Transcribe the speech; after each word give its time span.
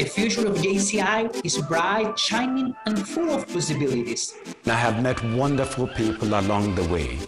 The 0.00 0.06
future 0.06 0.46
of 0.46 0.56
JCI 0.56 1.44
is 1.44 1.58
bright, 1.58 2.18
shining, 2.18 2.74
and 2.86 3.06
full 3.06 3.28
of 3.34 3.46
possibilities. 3.46 4.34
I 4.64 4.70
have 4.70 5.02
met 5.02 5.22
wonderful 5.34 5.88
people 5.88 6.28
along 6.40 6.74
the 6.74 6.84
way 6.84 7.18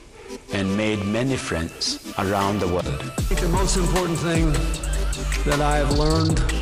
and 0.55 0.75
made 0.75 1.05
many 1.05 1.37
friends 1.37 2.01
around 2.19 2.61
the 2.61 2.69
world. 2.69 2.87
I 3.19 3.23
think 3.29 3.41
The 3.43 3.49
most 3.49 3.77
important 3.77 4.19
thing 4.21 4.53
that 5.45 5.61
I 5.61 5.77
have 5.85 5.99
learned 5.99 6.62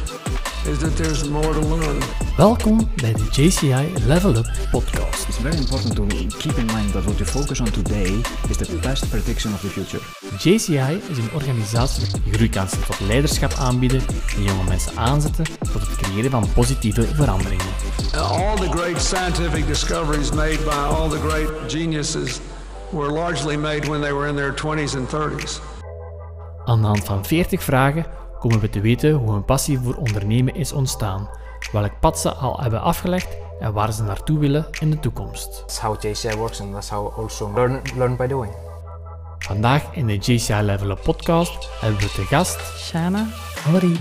is 0.66 0.78
that 0.78 0.96
there's 0.96 1.28
more 1.28 1.52
to 1.52 1.60
learn. 1.60 1.98
Welkom 2.36 2.90
bij 2.94 3.12
de 3.12 3.24
JCI 3.30 3.92
Level 4.06 4.36
Up 4.36 4.46
podcast. 4.70 5.28
It's 5.28 5.38
very 5.38 5.56
important 5.56 5.94
to 5.94 6.06
keep 6.38 6.56
in 6.56 6.66
mind 6.66 6.92
that 6.92 7.04
what 7.04 7.18
you 7.18 7.24
focus 7.24 7.60
on 7.60 7.70
today 7.70 8.20
is 8.48 8.56
the 8.56 8.78
best 8.82 9.10
prediction 9.10 9.52
of 9.52 9.60
the 9.60 9.66
future. 9.66 10.02
JCI 10.38 11.00
is 11.10 11.18
een 11.18 11.30
organisatie 11.34 12.06
die 12.24 12.32
groeikansen 12.32 12.84
tot 12.84 13.00
leiderschap 13.00 13.52
aanbieden 13.52 14.00
en 14.36 14.42
jonge 14.42 14.64
mensen 14.68 14.96
aanzetten 14.96 15.44
tot 15.72 15.80
het 15.80 15.96
creëren 15.96 16.30
van 16.30 16.52
positieve 16.54 17.02
veranderingen. 17.02 17.66
All 18.16 18.56
the 18.56 18.68
great 18.70 19.00
scientific 19.00 19.66
discoveries 19.66 20.32
made 20.32 20.58
by 20.64 20.94
all 20.94 21.08
the 21.08 21.28
great 21.28 21.70
geniuses 21.72 22.40
were 22.90 23.12
largely 23.12 23.56
made 23.56 23.88
when 23.88 24.00
they 24.00 24.12
were 24.12 24.28
in 24.28 24.36
their 24.36 24.54
20s 24.54 24.96
and 24.96 25.08
30s. 25.08 25.60
Aan 26.64 26.80
de 26.80 26.86
hand 26.86 27.04
van 27.04 27.24
40 27.24 27.62
vragen 27.62 28.06
komen 28.40 28.60
we 28.60 28.70
te 28.70 28.80
weten 28.80 29.12
hoe 29.12 29.32
hun 29.32 29.44
passie 29.44 29.78
voor 29.78 29.94
ondernemen 29.94 30.54
is 30.54 30.72
ontstaan, 30.72 31.28
welk 31.72 32.00
pad 32.00 32.18
ze 32.18 32.32
al 32.32 32.60
hebben 32.60 32.80
afgelegd 32.82 33.36
en 33.60 33.72
waar 33.72 33.92
ze 33.92 34.02
naartoe 34.02 34.38
willen 34.38 34.66
in 34.80 34.90
de 34.90 34.98
toekomst. 34.98 35.60
That's 35.60 35.78
how 35.78 36.02
JCI 36.02 36.36
works 36.36 36.60
and 36.60 36.72
that's 36.72 36.88
how 36.88 37.18
also 37.18 37.52
learn, 37.54 37.80
learn 37.96 38.16
by 38.16 38.26
doing. 38.26 38.52
Vandaag 39.38 39.94
in 39.94 40.06
de 40.06 40.16
JCI 40.16 40.60
Level 40.62 40.90
Up 40.90 41.02
podcast 41.02 41.68
hebben 41.80 42.00
we 42.00 42.10
te 42.10 42.24
gast 42.24 42.78
Shana 42.78 43.26
Valerie. 43.28 43.98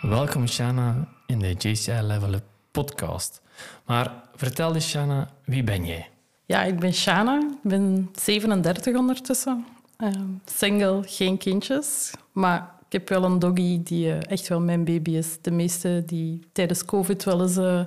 Welkom 0.00 0.46
Shana 0.46 1.08
in 1.26 1.38
de 1.38 1.52
JCI 1.52 2.00
Level 2.00 2.32
Up 2.32 2.44
podcast. 2.70 3.40
Maar 3.86 4.12
vertel 4.34 4.74
eens 4.74 4.88
Shana, 4.88 5.28
wie 5.44 5.62
ben 5.62 5.84
jij? 5.84 6.15
Ja, 6.46 6.62
ik 6.62 6.78
ben 6.78 6.94
Shana. 6.94 7.38
Ik 7.38 7.68
ben 7.70 8.10
37 8.14 8.96
ondertussen. 8.96 9.66
Ehm, 9.96 10.28
single, 10.44 11.02
geen 11.06 11.38
kindjes. 11.38 12.10
Maar 12.32 12.74
ik 12.86 12.92
heb 12.92 13.08
wel 13.08 13.24
een 13.24 13.38
doggy 13.38 13.82
die 13.82 14.12
eh, 14.12 14.30
echt 14.30 14.48
wel 14.48 14.60
mijn 14.60 14.84
baby 14.84 15.10
is. 15.10 15.38
De 15.40 15.50
meeste 15.50 16.02
die 16.06 16.46
tijdens 16.52 16.84
COVID 16.84 17.24
wel 17.24 17.42
eens 17.42 17.56
eh, 17.56 17.80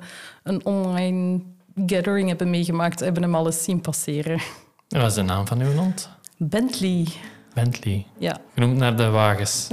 een 0.44 0.66
online 0.66 1.42
gathering 1.86 2.28
hebben 2.28 2.50
meegemaakt, 2.50 3.00
hebben 3.00 3.24
hem 3.24 3.36
al 3.36 3.46
eens 3.46 3.64
zien 3.64 3.82
passeren. 3.82 4.40
Wat 4.88 5.06
is 5.06 5.14
de 5.14 5.22
naam 5.22 5.48
van 5.48 5.62
uw 5.62 5.74
hond? 5.74 6.10
Bentley. 6.38 7.08
Bentley. 7.54 8.06
Ja, 8.18 8.38
Genoemd 8.54 8.78
naar 8.78 8.98
de 8.98 9.10
wagens. 9.10 9.68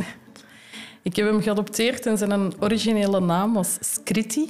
ik 1.03 1.17
heb 1.17 1.27
hem 1.27 1.43
geadopteerd 1.43 2.07
en 2.07 2.19
zijn 2.19 2.63
originele 2.63 3.21
naam 3.21 3.53
was 3.53 3.79
Skritty. 3.81 4.47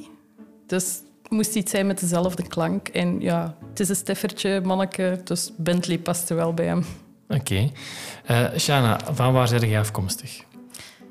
Dus 0.67 1.01
moest 1.29 1.55
iets 1.55 1.71
zijn 1.71 1.87
met 1.87 2.01
dezelfde 2.01 2.43
klank. 2.43 2.89
En 2.89 3.21
ja, 3.21 3.57
het 3.69 3.81
is 3.81 3.89
een 3.89 3.97
steffertje, 3.97 4.61
manneke, 4.61 5.21
dus 5.25 5.53
Bentley 5.57 5.99
paste 5.99 6.35
wel 6.35 6.55
bij 6.55 6.67
hem. 6.67 6.85
Oké. 7.29 7.71
Eh, 8.25 8.45
Shana, 8.57 9.01
van 9.13 9.33
waar 9.33 9.49
zijn 9.49 9.69
jij 9.69 9.79
afkomstig? 9.79 10.45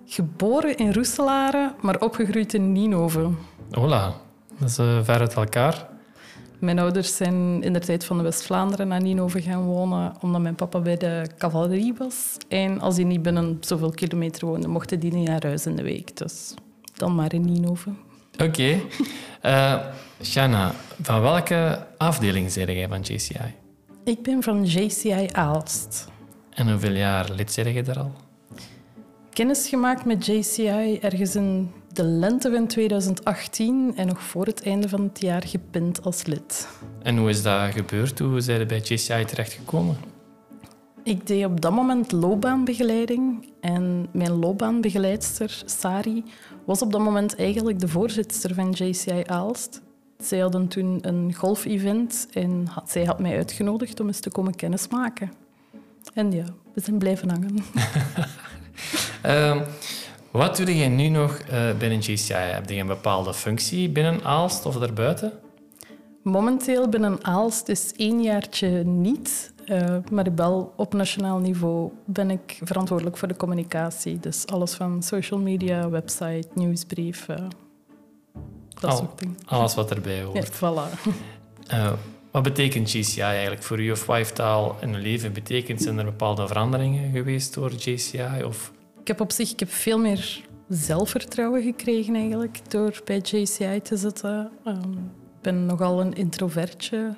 Geboren 0.06 0.78
in 0.78 0.94
Roeselare, 0.94 1.74
maar 1.82 2.00
opgegroeid 2.00 2.54
in 2.54 2.72
Nienhoven. 2.72 3.38
Hola. 3.72 4.14
Dat 4.60 4.70
is 4.70 4.78
eh, 4.78 5.04
ver 5.04 5.20
uit 5.20 5.34
elkaar. 5.34 5.88
Mijn 6.60 6.80
ouders 6.80 7.16
zijn 7.16 7.64
in 7.64 7.74
de 7.74 7.80
tijd 7.80 8.06
van 8.06 8.18
de 8.18 8.24
West-Vlaanderen 8.24 8.88
naar 8.88 9.02
Nienhoven 9.02 9.42
gaan 9.42 9.64
wonen, 9.64 10.14
omdat 10.22 10.42
mijn 10.42 10.56
papa 10.56 10.80
bij 10.80 10.98
de 10.98 11.28
cavalerie 11.38 11.94
was. 11.98 12.38
En 12.48 12.82
als 12.82 12.96
hij 12.96 13.06
niet 13.06 13.22
binnen 13.22 13.58
zoveel 13.60 13.92
kilometer 13.92 14.48
woonde, 14.48 14.68
mochten 14.68 15.00
die 15.00 15.14
niet 15.14 15.28
naar 15.28 15.46
huis 15.46 15.66
in 15.66 15.76
de 15.76 15.84
week. 15.84 16.18
Dus 16.18 16.54
dan 16.94 17.16
maar 17.16 17.34
in 17.34 17.46
Nienhoven. 17.46 17.98
Oké. 18.44 18.80
Eh, 19.42 19.80
Shana, 20.24 20.72
van 21.02 21.22
welke 21.22 21.86
afdeling 21.98 22.52
zijn 22.52 22.74
jij 22.74 22.88
van 22.88 23.02
JCI? 23.02 23.54
Ik 24.04 24.24
ben 24.24 24.44
van 24.44 24.66
JCI 24.66 25.28
Aalst. 25.32 26.08
En 26.50 26.70
hoeveel 26.70 26.92
jaar 26.92 27.32
lid 27.36 27.52
zijn 27.52 27.74
jij 27.74 27.84
daar 27.84 28.00
al? 28.00 28.12
Kennis 29.34 29.68
gemaakt 29.70 30.06
met 30.06 30.26
JCI 30.26 30.98
ergens 31.02 31.36
in 31.36 31.72
de 31.94 32.04
lente 32.04 32.52
van 32.52 32.68
2018 32.68 33.94
en 33.96 34.08
nog 34.08 34.22
voor 34.22 34.46
het 34.46 34.64
einde 34.64 34.90
van 34.90 35.02
het 35.02 35.22
jaar 35.22 35.44
gepind 35.48 36.04
als 36.04 36.26
lid. 36.26 36.68
En 37.04 37.18
hoe 37.18 37.30
is 37.30 37.44
dat 37.44 37.74
gebeurd? 37.74 38.20
Hoe 38.20 38.42
zijn 38.42 38.60
je 38.60 38.66
bij 38.66 38.80
JCI 38.80 39.26
terechtgekomen? 39.26 39.98
Ik 41.06 41.28
deed 41.28 41.46
op 41.46 41.62
dat 41.62 41.72
moment 41.72 42.12
loopbaanbegeleiding 42.12 43.48
en 43.60 44.08
mijn 44.12 44.32
loopbaanbegeleidster, 44.32 45.62
Sari, 45.66 46.24
was 46.64 46.82
op 46.82 46.92
dat 46.92 47.02
moment 47.02 47.36
eigenlijk 47.36 47.80
de 47.80 47.88
voorzitter 47.88 48.54
van 48.54 48.72
JCI 48.72 49.24
Aalst. 49.26 49.82
Zij 50.18 50.40
hadden 50.40 50.68
toen 50.68 51.00
een 51.02 51.34
golfevent 51.34 52.28
en 52.32 52.68
had, 52.70 52.92
zij 52.92 53.04
had 53.06 53.20
mij 53.20 53.36
uitgenodigd 53.36 54.00
om 54.00 54.08
eens 54.08 54.20
te 54.20 54.30
komen 54.30 54.56
kennismaken. 54.56 55.32
En 56.14 56.32
ja, 56.32 56.46
we 56.74 56.82
zijn 56.82 56.98
blijven 56.98 57.30
hangen. 57.30 57.56
Ehm, 59.22 59.62
wat 60.32 60.58
doe 60.58 60.78
jij 60.78 60.88
nu 60.88 61.08
nog 61.08 61.38
eh, 61.38 61.78
binnen 61.78 62.00
JCI? 62.00 62.34
Heb 62.34 62.70
je 62.70 62.76
een 62.76 62.88
bepaalde 62.88 63.34
functie 63.34 63.90
binnen 63.90 64.24
Aalst 64.24 64.66
of 64.66 64.76
daarbuiten? 64.76 65.32
Momenteel 66.22 66.90
binnen 66.90 67.24
Aalst 67.24 67.70
is 67.70 67.94
één 67.96 68.22
jaartje 68.22 68.68
niet, 68.84 69.54
eh, 69.66 69.98
maar 70.12 70.36
wel 70.36 70.74
op 70.76 70.94
nationaal 70.94 71.40
niveau 71.40 71.92
ben 72.06 72.30
ik 72.32 72.60
verantwoordelijk 72.64 73.18
voor 73.18 73.28
de 73.28 73.36
communicatie. 73.36 74.20
Dus 74.20 74.48
alles 74.48 74.74
van 74.74 75.04
social 75.04 75.40
media, 75.40 75.90
website, 75.90 76.48
nieuwsbrief, 76.54 77.28
eh, 77.28 77.36
dat 78.80 78.90
Al- 78.92 78.98
soort 78.98 79.20
dingen. 79.20 79.38
Alles 79.46 79.76
wat 79.76 79.92
erbij 79.92 80.16
Ja, 80.18 80.24
hoort. 80.24 80.56
voilà. 80.56 81.00
Eh, 81.68 81.94
wat 82.32 82.44
betekent 82.44 82.90
GCI 82.90 83.22
eigenlijk 83.22 83.64
voor 83.64 83.80
u 83.80 83.92
of 83.92 84.06
wat 84.06 84.16
heeft 84.16 84.36
dat 84.36 84.46
al 84.46 84.76
in 84.82 84.94
uw 84.96 85.02
leven 85.02 85.34
betekend? 85.34 85.82
Zijn 85.82 85.98
er 85.98 86.06
bepaalde 86.06 86.48
veranderingen 86.48 87.12
geweest 87.12 87.54
door 87.54 87.72
JCI? 87.74 88.44
Of... 88.46 88.72
Ik 89.02 89.08
heb 89.08 89.22
op 89.22 89.32
zich 89.32 89.52
ik 89.52 89.60
heb 89.60 89.70
veel 89.72 89.98
meer 90.00 90.42
zelfvertrouwen 90.70 91.64
gekregen 91.64 92.16
eigenlijk 92.16 92.72
door 92.72 93.02
bij 93.06 93.18
JCI 93.18 93.82
te 93.84 93.98
zitten. 93.98 94.52
Ehm, 94.64 94.92
ik 94.92 95.42
ben 95.42 95.66
nogal 95.66 96.02
een 96.02 96.14
introvertje. 96.14 97.16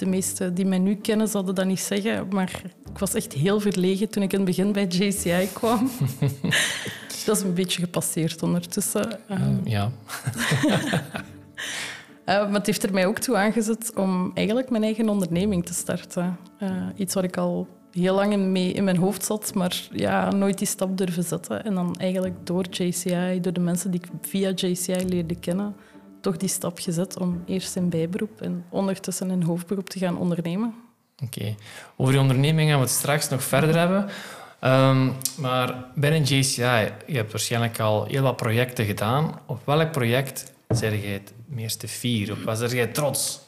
De 0.00 0.06
meesten 0.06 0.54
die 0.54 0.66
mij 0.66 0.78
nu 0.78 0.94
kennen 0.94 1.28
zouden 1.28 1.54
dat 1.54 1.66
niet 1.66 1.80
zeggen, 1.80 2.28
maar 2.30 2.62
ik 2.92 2.98
was 2.98 3.14
echt 3.14 3.32
heel 3.32 3.60
verlegen 3.60 4.08
toen 4.08 4.22
ik 4.22 4.32
in 4.32 4.38
het 4.38 4.48
begin 4.48 4.72
bij 4.72 4.86
JCI 4.86 5.48
kwam. 5.52 5.90
dat 7.26 7.36
is 7.36 7.42
een 7.42 7.54
beetje 7.54 7.80
gepasseerd 7.80 8.42
ondertussen. 8.42 9.28
Ehm, 9.28 9.42
Eh, 9.42 9.72
ja. 9.72 9.90
eh, 12.24 12.34
maar 12.44 12.52
het 12.52 12.66
heeft 12.66 12.82
er 12.82 12.92
mij 12.92 13.06
ook 13.06 13.18
toe 13.18 13.36
aangezet 13.36 13.92
om 13.96 14.30
eigenlijk 14.34 14.70
mijn 14.70 14.82
eigen 14.82 15.08
onderneming 15.08 15.66
te 15.66 15.74
starten. 15.74 16.36
Eh, 16.58 16.86
iets 16.96 17.14
wat 17.14 17.24
ik 17.24 17.36
al 17.36 17.68
heel 17.92 18.14
lang 18.14 18.32
in, 18.32 18.52
mee 18.52 18.72
in 18.72 18.84
mijn 18.84 18.96
hoofd 18.96 19.24
zat, 19.24 19.54
maar 19.54 19.88
ja, 19.92 20.30
nooit 20.30 20.58
die 20.58 20.66
stap 20.66 20.98
durven 20.98 21.24
zetten. 21.24 21.64
En 21.64 21.74
dan 21.74 21.96
eigenlijk 21.98 22.34
door 22.44 22.64
JCI, 22.70 23.38
door 23.40 23.52
de 23.52 23.60
mensen 23.60 23.90
die 23.90 24.00
ik 24.00 24.08
via 24.28 24.50
JCI 24.50 25.04
leerde 25.06 25.34
kennen, 25.34 25.74
toch 26.20 26.36
die 26.36 26.48
stap 26.48 26.78
gezet 26.78 27.18
om 27.18 27.42
eerst 27.46 27.76
in 27.76 27.88
bijberoep 27.88 28.40
en 28.40 28.64
ondertussen 28.68 29.30
in 29.30 29.42
hoofdberoep 29.42 29.88
te 29.88 29.98
gaan 29.98 30.18
ondernemen. 30.18 30.74
Oké. 31.24 31.54
Over 31.96 32.12
die 32.12 32.22
onderneming 32.22 32.68
gaan 32.68 32.78
we 32.78 32.84
het 32.84 32.94
straks 32.94 33.28
nog 33.28 33.42
verder 33.42 33.78
hebben. 33.78 34.08
Ehm, 34.60 35.10
maar 35.38 35.84
binnen 35.94 36.22
JCI, 36.22 36.92
je 37.06 37.16
hebt 37.16 37.30
waarschijnlijk 37.30 37.80
al 37.80 38.04
heel 38.04 38.22
wat 38.22 38.36
projecten 38.36 38.84
gedaan. 38.84 39.40
Op 39.46 39.60
welk 39.64 39.90
project 39.90 40.52
zeg 40.68 41.02
jij 41.02 41.12
het 41.12 41.32
meeste 41.46 41.88
fier? 41.88 42.32
Op 42.32 42.42
wat 42.42 42.58
zeg 42.58 42.72
jij 42.72 42.86
trots? 42.86 43.40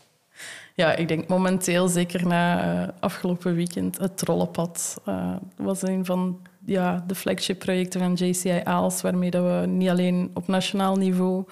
Ja, 0.75 0.97
ik 0.97 1.09
denk 1.09 1.29
momenteel, 1.29 1.89
zeker 1.89 2.27
na 2.27 2.61
eh, 2.83 2.89
afgelopen 3.01 3.55
weekend, 3.55 3.99
het 3.99 4.19
Trollenpad. 4.19 5.01
eh, 5.05 5.37
was 5.57 5.83
een 5.83 6.05
van 6.05 6.41
ja, 6.65 7.05
de 7.07 7.15
flagship-projecten 7.15 8.01
van 8.01 8.15
JCI 8.15 8.61
Aals, 8.65 9.03
waarmee 9.03 9.31
dat 9.31 9.43
we 9.45 9.67
niet 9.67 9.89
alleen 9.89 10.31
op 10.35 10.47
nationaal 10.49 10.97
niveau 10.97 11.45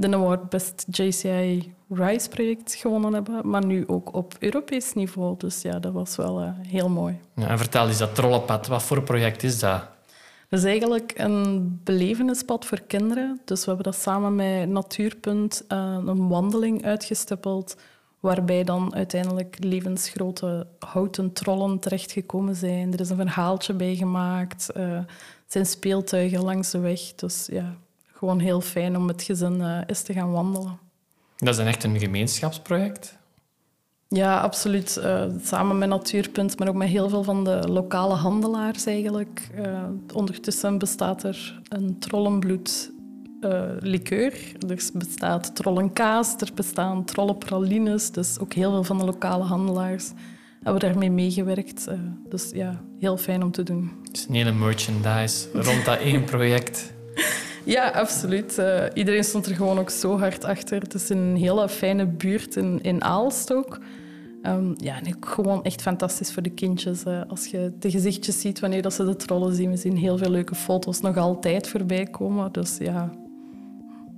de 0.00 0.14
award 0.14 0.48
Best 0.48 0.84
JCI 0.90 1.74
Rise-project 1.90 2.74
gewonnen 2.74 3.12
hebben, 3.12 3.48
maar 3.48 3.64
nu 3.64 3.84
ook 3.86 4.14
op 4.14 4.34
Europees 4.38 4.94
niveau. 4.94 5.34
Dus 5.38 5.62
ja, 5.62 5.78
dat 5.78 5.92
was 5.92 6.16
wel 6.16 6.40
eh, 6.40 6.50
heel 6.66 6.88
mooi. 6.88 7.18
Ja, 7.34 7.48
en 7.48 7.58
vertel 7.58 7.88
eens 7.88 7.98
dat 7.98 8.14
trollenpad. 8.14 8.66
Wat 8.66 8.82
voor 8.82 9.02
project 9.02 9.42
is 9.42 9.58
dat? 9.58 9.88
Dat 10.48 10.58
is 10.58 10.64
eigenlijk 10.64 11.12
een 11.16 11.80
belevenispad 11.84 12.64
voor 12.64 12.80
kinderen. 12.86 13.40
Dus 13.44 13.60
we 13.60 13.66
hebben 13.66 13.92
dat 13.92 14.00
samen 14.00 14.34
met 14.34 14.68
Natuurpunt 14.68 15.64
eh, 15.68 15.96
een 16.06 16.28
wandeling 16.28 16.84
uitgestippeld, 16.84 17.76
waarbij 18.20 18.64
dan 18.64 18.94
uiteindelijk 18.94 19.56
levensgrote 19.60 20.66
houten 20.78 21.32
trollen 21.32 21.78
terechtgekomen 21.78 22.56
zijn. 22.56 22.92
Er 22.92 23.00
is 23.00 23.10
een 23.10 23.16
verhaaltje 23.16 23.74
bij 23.74 23.96
gemaakt. 23.96 24.70
eh, 24.70 24.92
het 24.92 25.06
zijn 25.56 25.66
speeltuigen 25.66 26.42
langs 26.42 26.70
de 26.70 26.78
weg. 26.78 27.00
Dus 27.14 27.48
ja, 27.50 27.76
gewoon 28.18 28.38
heel 28.38 28.60
fijn 28.60 28.96
om 28.96 29.04
met 29.04 29.22
gezin 29.22 29.60
eh, 29.60 29.80
eens 29.86 30.02
te 30.02 30.12
gaan 30.12 30.32
wandelen. 30.32 30.78
Dat 31.36 31.54
is 31.54 31.60
een 31.60 31.66
echt 31.66 31.84
een 31.84 31.98
gemeenschapsproject. 31.98 33.18
Ja, 34.08 34.40
absoluut. 34.40 35.00
Uh, 35.02 35.24
samen 35.42 35.78
met 35.78 35.88
Natuurpunt, 35.88 36.58
maar 36.58 36.68
ook 36.68 36.74
met 36.74 36.88
heel 36.88 37.08
veel 37.08 37.22
van 37.22 37.44
de 37.44 37.68
lokale 37.68 38.14
handelaars 38.14 38.86
eigenlijk. 38.86 39.48
Uh, 39.58 39.82
ondertussen 40.14 40.78
bestaat 40.78 41.22
er 41.22 41.60
een 41.68 41.98
trollenbloed 41.98 42.90
uh, 43.40 43.62
likeur. 43.80 44.32
Er 44.68 44.90
bestaat 44.94 45.54
trollenkaas, 45.56 46.34
er 46.36 46.50
bestaan 46.54 47.04
trollenpralines. 47.04 48.10
Dus 48.10 48.38
ook 48.38 48.52
heel 48.52 48.70
veel 48.70 48.84
van 48.84 48.98
de 48.98 49.04
lokale 49.04 49.44
handelaars 49.44 50.10
hebben 50.62 50.80
daarmee 50.80 51.10
meegewerkt. 51.10 51.86
dus 52.28 52.50
ja, 52.52 52.82
heel 52.98 53.16
fijn 53.16 53.42
om 53.42 53.50
te 53.50 53.62
doen. 53.62 53.92
Het 54.04 54.16
is 54.16 54.26
een 54.28 54.34
hele 54.34 54.52
merchandise 54.52 55.48
rond 55.52 55.84
dat 55.84 55.98
één 55.98 56.24
project. 56.24 56.92
Ja, 57.68 57.88
absoluut. 57.88 58.58
Uh, 58.58 58.84
iedereen 58.94 59.24
stond 59.24 59.46
er 59.46 59.54
gewoon 59.54 59.78
ook 59.78 59.90
zo 59.90 60.18
hard 60.18 60.44
achter. 60.44 60.80
Het 60.80 60.94
is 60.94 61.08
een 61.08 61.36
hele 61.36 61.68
fijne 61.68 62.06
buurt 62.06 62.56
in, 62.56 62.78
in 62.82 63.04
Aalst 63.04 63.52
ook. 63.52 63.78
Um, 64.42 64.74
ja, 64.76 64.96
en 65.02 65.14
ook 65.16 65.28
gewoon 65.28 65.64
echt 65.64 65.82
fantastisch 65.82 66.32
voor 66.32 66.42
de 66.42 66.50
kindjes. 66.50 67.04
Uh, 67.04 67.20
als 67.28 67.46
je 67.46 67.72
de 67.78 67.90
gezichtjes 67.90 68.40
ziet 68.40 68.60
wanneer 68.60 68.82
dat 68.82 68.92
ze 68.92 69.04
de 69.04 69.16
trollen 69.16 69.54
zien. 69.54 69.70
We 69.70 69.76
zien 69.76 69.96
heel 69.96 70.18
veel 70.18 70.30
leuke 70.30 70.54
foto's 70.54 71.00
nog 71.00 71.16
altijd 71.16 71.68
voorbij 71.68 72.06
komen. 72.06 72.52
Dus 72.52 72.76
ja... 72.78 73.10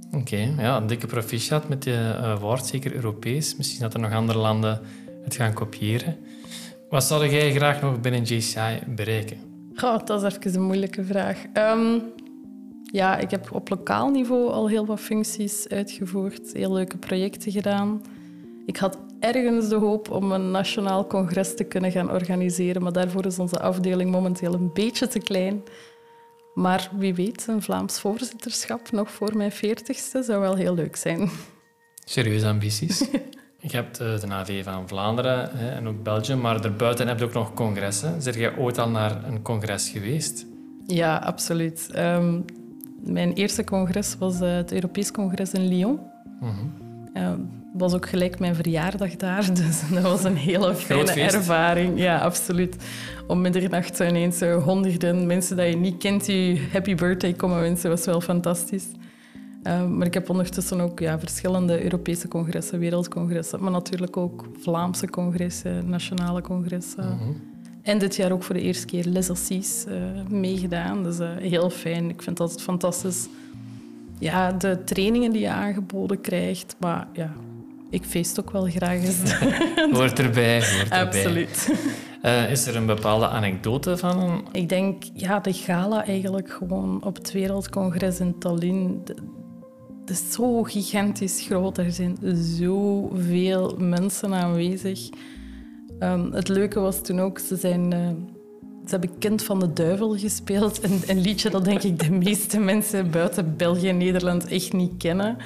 Oké, 0.06 0.16
okay, 0.16 0.54
ja, 0.58 0.76
een 0.76 0.86
dikke 0.86 1.06
proficiat 1.06 1.68
met 1.68 1.84
je 1.84 2.16
uh, 2.20 2.40
woord, 2.40 2.66
zeker 2.66 2.94
Europees. 2.94 3.56
Misschien 3.56 3.80
dat 3.80 3.94
er 3.94 4.00
nog 4.00 4.12
andere 4.12 4.38
landen 4.38 4.80
het 5.24 5.34
gaan 5.34 5.52
kopiëren. 5.52 6.16
Wat 6.88 7.04
zou 7.04 7.28
jij 7.28 7.52
graag 7.52 7.82
nog 7.82 8.00
binnen 8.00 8.22
JCI 8.22 8.78
bereiken? 8.86 9.36
Goh, 9.74 10.04
dat 10.04 10.22
is 10.22 10.34
even 10.34 10.54
een 10.54 10.66
moeilijke 10.66 11.04
vraag. 11.04 11.44
Um, 11.54 12.02
ja, 12.92 13.16
ik 13.16 13.30
heb 13.30 13.52
op 13.52 13.68
lokaal 13.68 14.10
niveau 14.10 14.50
al 14.50 14.68
heel 14.68 14.86
wat 14.86 15.00
functies 15.00 15.68
uitgevoerd, 15.68 16.52
heel 16.52 16.72
leuke 16.72 16.96
projecten 16.96 17.52
gedaan. 17.52 18.02
Ik 18.66 18.76
had 18.76 18.98
ergens 19.20 19.68
de 19.68 19.74
hoop 19.74 20.10
om 20.10 20.32
een 20.32 20.50
nationaal 20.50 21.06
congres 21.06 21.56
te 21.56 21.64
kunnen 21.64 21.92
gaan 21.92 22.10
organiseren, 22.10 22.82
maar 22.82 22.92
daarvoor 22.92 23.26
is 23.26 23.38
onze 23.38 23.60
afdeling 23.60 24.10
momenteel 24.10 24.54
een 24.54 24.70
beetje 24.72 25.08
te 25.08 25.18
klein. 25.18 25.62
Maar 26.54 26.90
wie 26.96 27.14
weet, 27.14 27.46
een 27.46 27.62
Vlaams 27.62 28.00
voorzitterschap 28.00 28.90
nog 28.90 29.10
voor 29.10 29.36
mijn 29.36 29.52
veertigste 29.52 30.22
zou 30.22 30.40
wel 30.40 30.54
heel 30.54 30.74
leuk 30.74 30.96
zijn. 30.96 31.30
Serieuze 32.04 32.46
ambities? 32.46 32.98
je 33.60 33.76
hebt 33.76 34.00
eh, 34.00 34.20
de 34.20 34.32
AV 34.32 34.64
van 34.64 34.88
Vlaanderen 34.88 35.52
en 35.52 35.88
ook 35.88 36.02
België, 36.02 36.34
maar 36.34 36.60
daarbuiten 36.60 37.08
heb 37.08 37.18
je 37.18 37.24
ook 37.24 37.32
nog 37.32 37.54
congressen. 37.54 38.22
Zijn 38.22 38.38
jij 38.38 38.56
ooit 38.56 38.78
al 38.78 38.88
naar 38.88 39.24
een 39.24 39.42
congres 39.42 39.88
geweest? 39.88 40.46
Ja, 40.86 41.16
absoluut. 41.16 41.90
Um, 41.96 42.44
mijn 43.00 43.32
eerste 43.32 43.64
congres 43.64 44.16
was 44.18 44.40
eh, 44.40 44.54
het 44.54 44.72
Europees 44.72 45.10
Congres 45.10 45.52
in 45.52 45.68
Lyon. 45.68 45.98
Mm 46.40 46.88
was 47.72 47.94
ook 47.94 48.08
gelijk 48.08 48.38
mijn 48.38 48.54
verjaardag 48.54 49.16
daar, 49.16 49.54
dus 49.54 49.80
dat 49.92 50.02
was 50.02 50.24
een 50.24 50.36
hele 50.36 50.74
fijne 50.74 51.12
ervaring. 51.12 51.98
Ja, 51.98 52.18
absoluut. 52.18 52.76
Om 53.26 53.40
middernacht 53.40 54.00
ineens 54.00 54.42
uh, 54.42 54.62
honderden 54.62 55.26
mensen 55.26 55.56
die 55.56 55.66
je 55.66 55.76
niet 55.76 55.98
kent 55.98 56.24
die 56.24 56.68
happy 56.72 56.94
birthday 56.94 57.32
komen 57.32 57.60
wensen, 57.60 57.90
was 57.90 58.04
wel 58.04 58.20
fantastisch. 58.20 58.86
Ehm, 59.62 59.96
maar 59.96 60.06
ik 60.06 60.14
heb 60.14 60.30
ondertussen 60.30 60.80
ook 60.80 60.98
ja, 60.98 61.18
verschillende 61.18 61.82
Europese 61.82 62.28
congressen, 62.28 62.78
wereldcongressen, 62.78 63.62
maar 63.62 63.72
natuurlijk 63.72 64.16
ook 64.16 64.48
Vlaamse 64.58 65.10
congressen, 65.10 65.88
nationale 65.88 66.40
congressen. 66.40 67.04
Mhm. 67.04 67.49
En 67.82 67.98
dit 67.98 68.16
jaar 68.16 68.32
ook 68.32 68.42
voor 68.42 68.54
de 68.54 68.60
eerste 68.60 68.86
keer 68.86 69.04
Les 69.04 69.30
Assises 69.30 69.84
uh, 69.88 69.94
meegedaan. 70.28 71.02
Dus 71.02 71.18
uh, 71.18 71.28
heel 71.36 71.70
fijn. 71.70 72.10
Ik 72.10 72.22
vind 72.22 72.36
dat 72.36 72.62
fantastisch. 72.62 73.28
Ja, 74.18 74.52
de 74.52 74.84
trainingen 74.84 75.32
die 75.32 75.40
je 75.40 75.48
aangeboden 75.48 76.20
krijgt. 76.20 76.76
Maar 76.78 77.08
ja, 77.12 77.32
ik 77.90 78.04
feest 78.04 78.40
ook 78.40 78.50
wel 78.50 78.64
graag 78.64 79.02
eens. 79.02 79.32
hoort 79.98 80.18
erbij, 80.18 80.54
hoort 80.54 80.90
erbij. 80.90 81.00
Absoluut. 81.00 81.72
Uh, 82.22 82.50
is 82.50 82.66
er 82.66 82.76
een 82.76 82.86
bepaalde 82.86 83.28
anekdote 83.28 83.96
van? 83.96 84.44
Ik 84.52 84.68
denk, 84.68 85.02
ja, 85.14 85.40
de 85.40 85.52
gala 85.52 86.06
eigenlijk 86.06 86.50
gewoon 86.50 87.04
op 87.04 87.16
het 87.16 87.32
Wereldcongres 87.32 88.20
in 88.20 88.38
Tallinn. 88.38 89.02
Het 90.00 90.10
is 90.10 90.32
zo 90.32 90.62
gigantisch 90.62 91.44
groot. 91.46 91.78
Er 91.78 91.92
zijn 91.92 92.18
zoveel 92.58 93.76
mensen 93.78 94.34
aanwezig. 94.34 95.08
Um, 96.02 96.32
het 96.32 96.48
leuke 96.48 96.80
was 96.80 97.02
toen 97.02 97.20
ook, 97.20 97.38
ze, 97.38 97.56
zijn, 97.56 97.92
uh, 97.92 98.08
ze 98.84 98.90
hebben 98.90 99.18
Kind 99.18 99.42
van 99.42 99.60
de 99.60 99.72
Duivel 99.72 100.18
gespeeld. 100.18 100.82
Een, 100.82 101.02
een 101.06 101.20
liedje 101.20 101.50
dat 101.50 101.64
denk 101.64 101.82
ik 101.82 101.98
de 101.98 102.10
meeste 102.10 102.58
mensen 102.58 103.10
buiten 103.10 103.56
België 103.56 103.88
en 103.88 103.96
Nederland 103.96 104.48
echt 104.48 104.72
niet 104.72 104.92
kennen. 104.98 105.36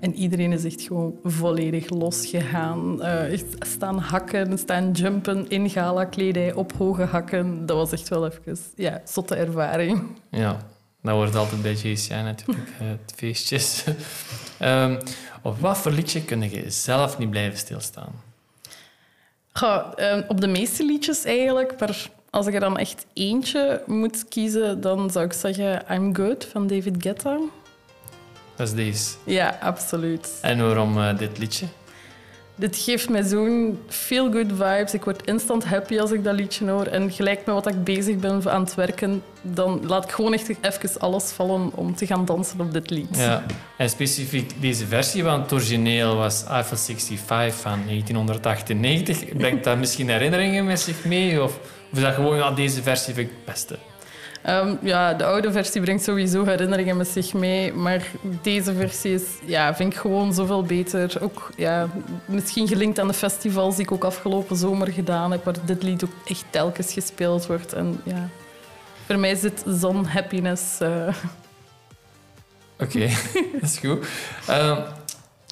En 0.00 0.14
iedereen 0.14 0.52
is 0.52 0.64
echt 0.64 0.82
gewoon 0.82 1.14
volledig 1.24 1.90
losgegaan. 1.90 3.00
Uh, 3.00 3.38
staan 3.58 3.98
hakken, 3.98 4.58
staan 4.58 4.90
jumpen 4.92 5.48
in 5.48 5.70
gala-kledij 5.70 6.52
op 6.52 6.72
hoge 6.72 7.04
hakken. 7.04 7.66
Dat 7.66 7.76
was 7.76 7.92
echt 7.92 8.08
wel 8.08 8.26
even 8.26 8.56
ja, 8.74 9.00
zotte 9.04 9.34
ervaring. 9.34 10.02
Ja, 10.30 10.56
dat 11.02 11.14
wordt 11.14 11.34
altijd 11.34 11.62
bij 11.62 11.72
JCI 11.72 12.14
natuurlijk, 12.14 12.68
het 12.74 13.12
feestjes. 13.16 13.84
um, 14.62 14.98
op 15.42 15.58
wat 15.58 15.78
voor 15.78 15.92
liedje 15.92 16.24
kun 16.24 16.50
je 16.50 16.70
zelf 16.70 17.18
niet 17.18 17.30
blijven 17.30 17.58
stilstaan? 17.58 18.29
Ehm, 19.62 20.22
op 20.28 20.40
de 20.40 20.46
meeste 20.46 20.84
liedjes 20.84 21.24
eigenlijk, 21.24 21.74
maar 21.78 22.08
als 22.30 22.46
ik 22.46 22.54
er 22.54 22.60
dan 22.60 22.78
echt 22.78 23.06
eentje 23.12 23.82
moet 23.86 24.28
kiezen, 24.28 24.80
dan 24.80 25.10
zou 25.10 25.24
ik 25.24 25.32
zeggen 25.32 25.84
I'm 25.90 26.14
Good 26.14 26.48
van 26.52 26.66
David 26.66 26.94
Guetta. 26.98 27.38
Dat 28.56 28.68
is 28.68 28.74
deze? 28.74 29.14
Ja, 29.24 29.58
absoluut. 29.60 30.38
En 30.42 30.58
waarom 30.66 30.98
uh, 30.98 31.18
dit 31.18 31.38
liedje? 31.38 31.66
Dit 32.60 32.76
geeft 32.76 33.08
mij 33.08 33.22
zo'n 33.22 33.78
feel-good 33.88 34.46
vibes. 34.48 34.94
Ik 34.94 35.04
word 35.04 35.26
instant 35.26 35.64
happy 35.64 35.98
als 35.98 36.10
ik 36.10 36.24
dat 36.24 36.34
liedje 36.34 36.70
hoor. 36.70 36.86
En 36.86 37.10
gelijk 37.12 37.46
met 37.46 37.54
wat 37.54 37.66
ik 37.66 37.84
bezig 37.84 38.16
ben 38.16 38.50
aan 38.50 38.62
het 38.62 38.74
werken, 38.74 39.22
dan 39.42 39.80
laat 39.86 40.04
ik 40.04 40.10
gewoon 40.10 40.34
echt 40.34 40.48
even 40.48 41.00
alles 41.00 41.30
vallen 41.30 41.70
om 41.74 41.94
te 41.94 42.06
gaan 42.06 42.24
dansen 42.24 42.60
op 42.60 42.72
dit 42.72 42.90
lied. 42.90 43.16
Ja, 43.16 43.44
en 43.76 43.90
specifiek 43.90 44.52
deze 44.60 44.86
versie, 44.86 45.24
want 45.24 45.42
het 45.42 45.52
origineel 45.52 46.16
was 46.16 46.44
Eiffel 46.44 46.76
65 46.76 47.54
van 47.54 47.78
1998. 47.86 49.36
Brengt 49.36 49.64
dat 49.64 49.78
misschien 49.78 50.08
herinneringen 50.08 50.64
met 50.64 50.80
zich 50.80 51.04
mee? 51.04 51.42
Of, 51.42 51.58
of 51.92 51.98
is 51.98 52.02
dat 52.02 52.14
gewoon, 52.14 52.36
ja, 52.36 52.50
deze 52.50 52.82
versie 52.82 53.14
vind 53.14 53.28
ik 53.28 53.34
het 53.36 53.44
beste? 53.44 53.78
Um, 54.48 54.78
ja, 54.82 55.14
de 55.14 55.24
oude 55.24 55.52
versie 55.52 55.80
brengt 55.80 56.04
sowieso 56.04 56.44
herinneringen 56.44 56.96
met 56.96 57.08
zich 57.08 57.32
mee. 57.34 57.72
Maar 57.72 58.06
deze 58.42 58.74
versie 58.74 59.14
is, 59.14 59.22
ja, 59.44 59.74
vind 59.74 59.92
ik 59.92 59.98
gewoon 59.98 60.34
zoveel 60.34 60.62
beter. 60.62 61.22
Ook, 61.22 61.50
ja, 61.56 61.88
misschien 62.24 62.68
gelinkt 62.68 62.98
aan 62.98 63.06
de 63.06 63.14
festivals 63.14 63.76
die 63.76 63.84
ik 63.84 63.92
ook 63.92 64.04
afgelopen 64.04 64.56
zomer 64.56 64.92
gedaan 64.92 65.30
heb. 65.30 65.44
Waar 65.44 65.54
dit 65.64 65.82
lied 65.82 66.04
ook 66.04 66.12
echt 66.24 66.44
telkens 66.50 66.92
gespeeld 66.92 67.46
wordt. 67.46 67.72
En 67.72 68.00
ja, 68.04 68.28
voor 69.06 69.18
mij 69.18 69.30
is 69.30 69.40
dit 69.40 69.64
zon 69.66 70.04
happiness. 70.04 70.80
Uh... 70.80 71.14
Oké, 72.78 73.08
dat 73.52 73.62
is 73.70 73.78
goed. 73.78 74.06
Uh, 74.48 74.78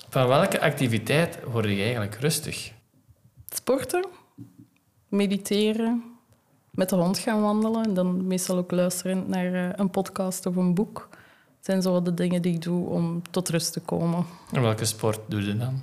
van 0.08 0.28
welke 0.28 0.60
activiteit 0.60 1.38
word 1.44 1.64
je 1.68 1.82
eigenlijk 1.82 2.14
rustig? 2.14 2.72
Sporten, 3.48 4.04
mediteren, 5.08 6.17
met 6.78 6.88
de 6.88 6.96
hond 6.96 7.18
gaan 7.18 7.40
wandelen. 7.40 7.84
En 7.84 7.94
dan 7.94 8.26
meestal 8.26 8.56
ook 8.56 8.70
luisteren 8.70 9.24
naar 9.26 9.54
eh, 9.54 9.68
een 9.76 9.90
podcast 9.90 10.46
of 10.46 10.56
een 10.56 10.74
boek. 10.74 11.08
Dat 11.10 11.18
zijn 11.60 11.82
zo 11.82 12.02
de 12.02 12.14
dingen 12.14 12.42
die 12.42 12.54
ik 12.54 12.62
doe 12.62 12.88
om 12.88 13.22
tot 13.30 13.48
rust 13.48 13.72
te 13.72 13.80
komen. 13.80 14.24
En 14.52 14.62
welke 14.62 14.84
sport 14.84 15.20
doe 15.26 15.44
je 15.44 15.56
dan? 15.56 15.80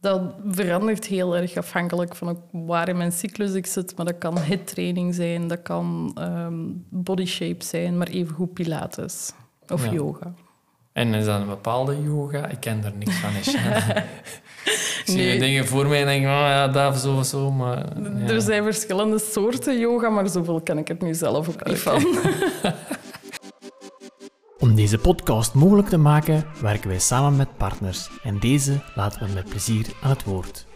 Dat 0.00 0.22
verandert 0.46 1.06
heel 1.06 1.36
erg 1.36 1.56
afhankelijk 1.56 2.16
van 2.16 2.42
waar 2.50 2.88
in 2.88 2.96
mijn 2.96 3.12
cyclus 3.12 3.52
ik 3.52 3.66
zit. 3.66 3.96
Maar 3.96 4.06
dat 4.06 4.18
kan 4.18 4.38
hittraining 4.38 5.14
zijn, 5.14 5.48
dat 5.48 5.62
kan 5.62 6.16
um, 6.18 6.84
body 6.88 7.24
shape 7.24 7.64
zijn, 7.64 7.98
maar 7.98 8.08
evengoed 8.08 8.52
pilates 8.52 9.32
of 9.68 9.90
yoga. 9.90 10.34
En 10.92 11.14
is 11.14 11.24
dat 11.24 11.40
een 11.40 11.46
bepaalde 11.46 12.02
yoga? 12.02 12.46
Ik 12.46 12.60
ken 12.60 12.84
er 12.84 12.92
niks 12.98 13.14
van. 13.14 13.30
zie 15.04 15.16
nee. 15.16 15.38
dingen 15.38 15.66
voor 15.66 15.86
mij 15.86 16.00
en 16.00 16.06
denk, 16.06 16.24
oh 16.24 16.30
ja, 16.30 16.68
dat 16.68 16.96
zo 16.96 17.16
of 17.16 17.26
zo. 17.26 17.50
Maar, 17.50 17.84
Er 18.26 18.40
zijn 18.40 18.62
verschillende 18.62 19.18
soorten 19.18 19.78
yoga, 19.78 20.08
maar 20.08 20.28
zoveel 20.28 20.60
ken 20.60 20.78
ik 20.78 20.88
er 20.88 20.96
nu 21.00 21.14
zelf 21.14 21.48
ook 21.48 21.66
niet 21.66 21.78
van. 21.78 22.06
Om 24.58 24.74
deze 24.74 24.98
podcast 24.98 25.54
mogelijk 25.54 25.88
te 25.88 25.96
maken, 25.96 26.44
werken 26.60 26.88
wij 26.88 26.98
samen 26.98 27.36
met 27.36 27.56
partners. 27.56 28.10
En 28.22 28.38
deze 28.38 28.80
laten 28.94 29.26
we 29.26 29.32
met 29.34 29.48
plezier 29.48 29.86
aan 30.02 30.10
het 30.10 30.24
woord. 30.24 30.66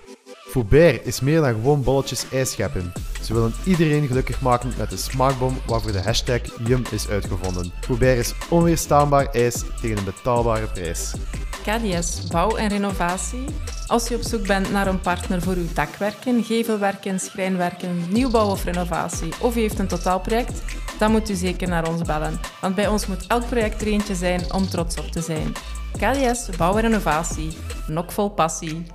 Foubert 0.55 1.07
is 1.07 1.21
meer 1.21 1.41
dan 1.41 1.53
gewoon 1.53 1.83
bolletjes 1.83 2.27
ijs 2.33 2.51
scheppen. 2.51 2.93
Ze 3.23 3.33
willen 3.33 3.55
iedereen 3.65 4.07
gelukkig 4.07 4.41
maken 4.41 4.73
met 4.79 4.91
de 4.91 4.97
smaakbom 4.97 5.59
waarvoor 5.67 5.93
de 5.93 6.03
hashtag 6.03 6.41
Yum 6.67 6.83
is 6.91 7.09
uitgevonden. 7.09 7.73
Foubert 7.81 8.19
is 8.19 8.35
onweerstaanbaar 8.51 9.27
ijs 9.27 9.63
tegen 9.81 9.97
een 9.97 10.05
betaalbare 10.05 10.67
prijs. 10.67 11.15
KDS 11.63 12.27
Bouw 12.27 12.57
en 12.57 12.69
Renovatie. 12.69 13.45
Als 13.87 14.09
je 14.09 14.15
op 14.15 14.23
zoek 14.23 14.47
bent 14.47 14.73
naar 14.73 14.87
een 14.87 15.01
partner 15.01 15.43
voor 15.43 15.55
uw 15.55 15.73
dakwerken, 15.75 16.45
gevelwerken, 16.45 17.21
schrijnwerken, 17.21 18.05
nieuwbouw 18.09 18.51
of 18.51 18.65
renovatie, 18.65 19.33
of 19.41 19.57
u 19.57 19.61
heeft 19.61 19.79
een 19.79 19.89
totaalproject, 19.89 20.63
dan 20.99 21.11
moet 21.11 21.31
u 21.31 21.35
zeker 21.35 21.69
naar 21.69 21.89
ons 21.89 22.03
bellen. 22.03 22.41
Want 22.61 22.75
bij 22.75 22.89
ons 22.89 23.07
moet 23.07 23.27
elk 23.27 23.47
project 23.47 23.81
er 23.81 23.87
eentje 23.87 24.15
zijn 24.15 24.53
om 24.53 24.69
trots 24.69 24.97
op 24.97 25.07
te 25.07 25.21
zijn. 25.21 25.53
KDS 25.93 26.57
Bouw 26.57 26.77
en 26.77 26.81
Renovatie. 26.81 27.57
Nok 27.87 28.13
vol 28.13 28.29
passie. 28.29 28.87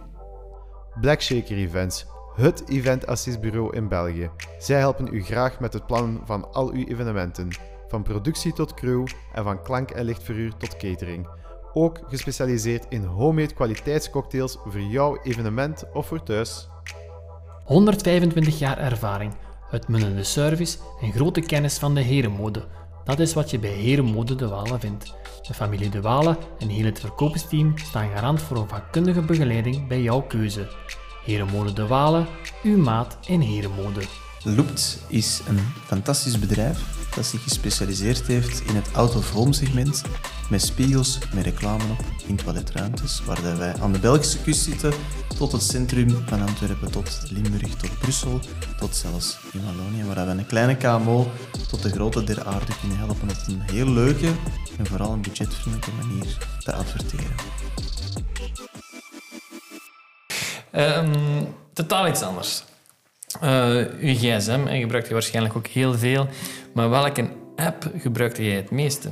Black 1.01 1.22
Shaker 1.22 1.58
Events, 1.58 2.06
het 2.36 2.70
eventassistbureau 2.70 3.75
in 3.75 3.88
België. 3.88 4.29
Zij 4.58 4.79
helpen 4.79 5.13
u 5.13 5.24
graag 5.24 5.60
met 5.60 5.74
het 5.74 5.86
plannen 5.86 6.22
van 6.25 6.53
al 6.53 6.72
uw 6.72 6.86
evenementen, 6.88 7.48
van 7.88 8.03
productie 8.03 8.53
tot 8.53 8.74
crew 8.74 9.08
en 9.34 9.44
van 9.44 9.63
klank- 9.63 9.91
en 9.91 10.06
lichtverhuur 10.06 10.58
tot 10.58 10.77
catering. 10.77 11.27
Ook 11.74 12.00
gespecialiseerd 12.08 12.86
in 12.89 13.03
homemade 13.03 13.53
kwaliteitscocktails 13.53 14.58
voor 14.65 14.82
jouw 14.82 15.22
evenement 15.24 15.84
of 15.94 16.08
voor 16.08 16.24
thuis. 16.24 16.70
125 17.65 18.60
jaar 18.60 18.77
ervaring, 18.77 19.34
uitmunnende 19.72 20.24
service 20.24 20.77
en 21.01 21.12
grote 21.12 21.41
kennis 21.41 21.77
van 21.77 21.96
de 21.96 22.01
herenmode. 22.01 22.68
Dat 23.09 23.19
is 23.19 23.33
wat 23.33 23.51
je 23.51 23.59
bij 23.59 23.71
Herenmode 23.71 24.35
De 24.35 24.47
Walen 24.47 24.79
vindt. 24.79 25.13
De 25.47 25.53
familie 25.53 25.89
De 25.89 26.01
Walen 26.01 26.37
en 26.59 26.67
heel 26.67 26.85
het 26.85 26.99
verkoopsteam 26.99 27.77
staan 27.77 28.09
garant 28.09 28.41
voor 28.41 28.57
een 28.57 28.69
vakkundige 28.69 29.21
begeleiding 29.21 29.87
bij 29.87 30.01
jouw 30.01 30.21
keuze. 30.21 30.67
Herenmode 31.25 31.73
De 31.73 31.87
Walen, 31.87 32.27
uw 32.63 32.77
maat 32.77 33.17
in 33.25 33.41
herenmode. 33.41 34.01
Loopt 34.43 35.00
is 35.08 35.41
een 35.48 35.60
fantastisch 35.86 36.39
bedrijf 36.39 36.79
dat 37.15 37.25
zich 37.25 37.43
gespecialiseerd 37.43 38.27
heeft 38.27 38.62
in 38.62 38.75
het 38.75 38.93
out-of-home 38.93 39.53
segment 39.53 40.01
met 40.50 40.62
spiegels, 40.62 41.17
met 41.34 41.43
reclame 41.43 41.84
op 41.91 42.05
in 42.27 42.36
toiletruimtes, 42.36 43.22
waar 43.25 43.58
wij 43.58 43.75
aan 43.81 43.91
de 43.91 44.00
Belgische 44.00 44.41
kust 44.41 44.62
zitten, 44.62 44.93
tot 45.38 45.51
het 45.51 45.63
centrum 45.63 46.10
van 46.25 46.41
Antwerpen, 46.41 46.91
tot 46.91 47.22
Limburg, 47.29 47.75
tot 47.75 48.00
Brussel, 48.00 48.39
tot 48.77 48.96
zelfs 48.96 49.38
in 49.51 49.63
Wallonië, 49.65 50.03
waar 50.03 50.25
we 50.25 50.31
een 50.31 50.46
kleine 50.46 50.77
KMO 50.77 51.31
tot 51.69 51.84
de 51.84 51.89
grote 51.89 52.24
der 52.24 52.46
aarde 52.46 52.79
kunnen 52.79 52.98
helpen 52.98 53.29
op 53.29 53.48
een 53.48 53.62
heel 53.62 53.88
leuke 53.88 54.27
en 54.77 54.86
vooral 54.86 55.12
een 55.12 55.22
budgetvriendelijke 55.22 55.91
manier 55.91 56.38
te 56.63 56.74
adverteren. 56.74 57.36
Ehm, 60.72 61.43
totaal 61.74 62.08
iets 62.08 62.22
anders. 62.22 62.63
Uh, 63.43 63.75
uw 64.00 64.13
gsm 64.13 64.67
en 64.67 64.79
gebruikt 64.79 65.07
je 65.07 65.13
waarschijnlijk 65.13 65.55
ook 65.55 65.67
heel 65.67 65.93
veel. 65.93 66.27
Maar 66.74 66.89
welke 66.89 67.29
app 67.55 67.91
gebruikte 67.98 68.45
jij 68.45 68.55
het 68.55 68.71
meeste? 68.71 69.09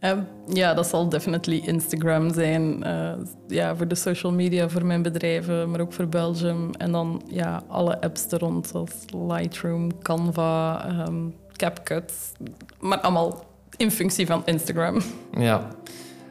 Uh, 0.00 0.12
ja, 0.48 0.74
dat 0.74 0.86
zal 0.86 1.08
definitely 1.08 1.62
Instagram 1.64 2.32
zijn. 2.32 2.86
Uh, 2.86 3.12
ja, 3.48 3.76
voor 3.76 3.88
de 3.88 3.94
social 3.94 4.32
media, 4.32 4.68
voor 4.68 4.86
mijn 4.86 5.02
bedrijven, 5.02 5.70
maar 5.70 5.80
ook 5.80 5.92
voor 5.92 6.08
Belgium. 6.08 6.74
En 6.74 6.92
dan 6.92 7.22
ja, 7.26 7.62
alle 7.68 8.00
apps 8.00 8.26
er 8.30 8.38
rond, 8.38 8.66
zoals 8.66 8.92
Lightroom, 9.28 10.02
Canva, 10.02 10.86
um, 11.06 11.34
CapCut. 11.56 12.12
Maar 12.80 12.98
allemaal 12.98 13.44
in 13.76 13.90
functie 13.90 14.26
van 14.26 14.42
Instagram. 14.44 15.00
Ja. 15.38 15.68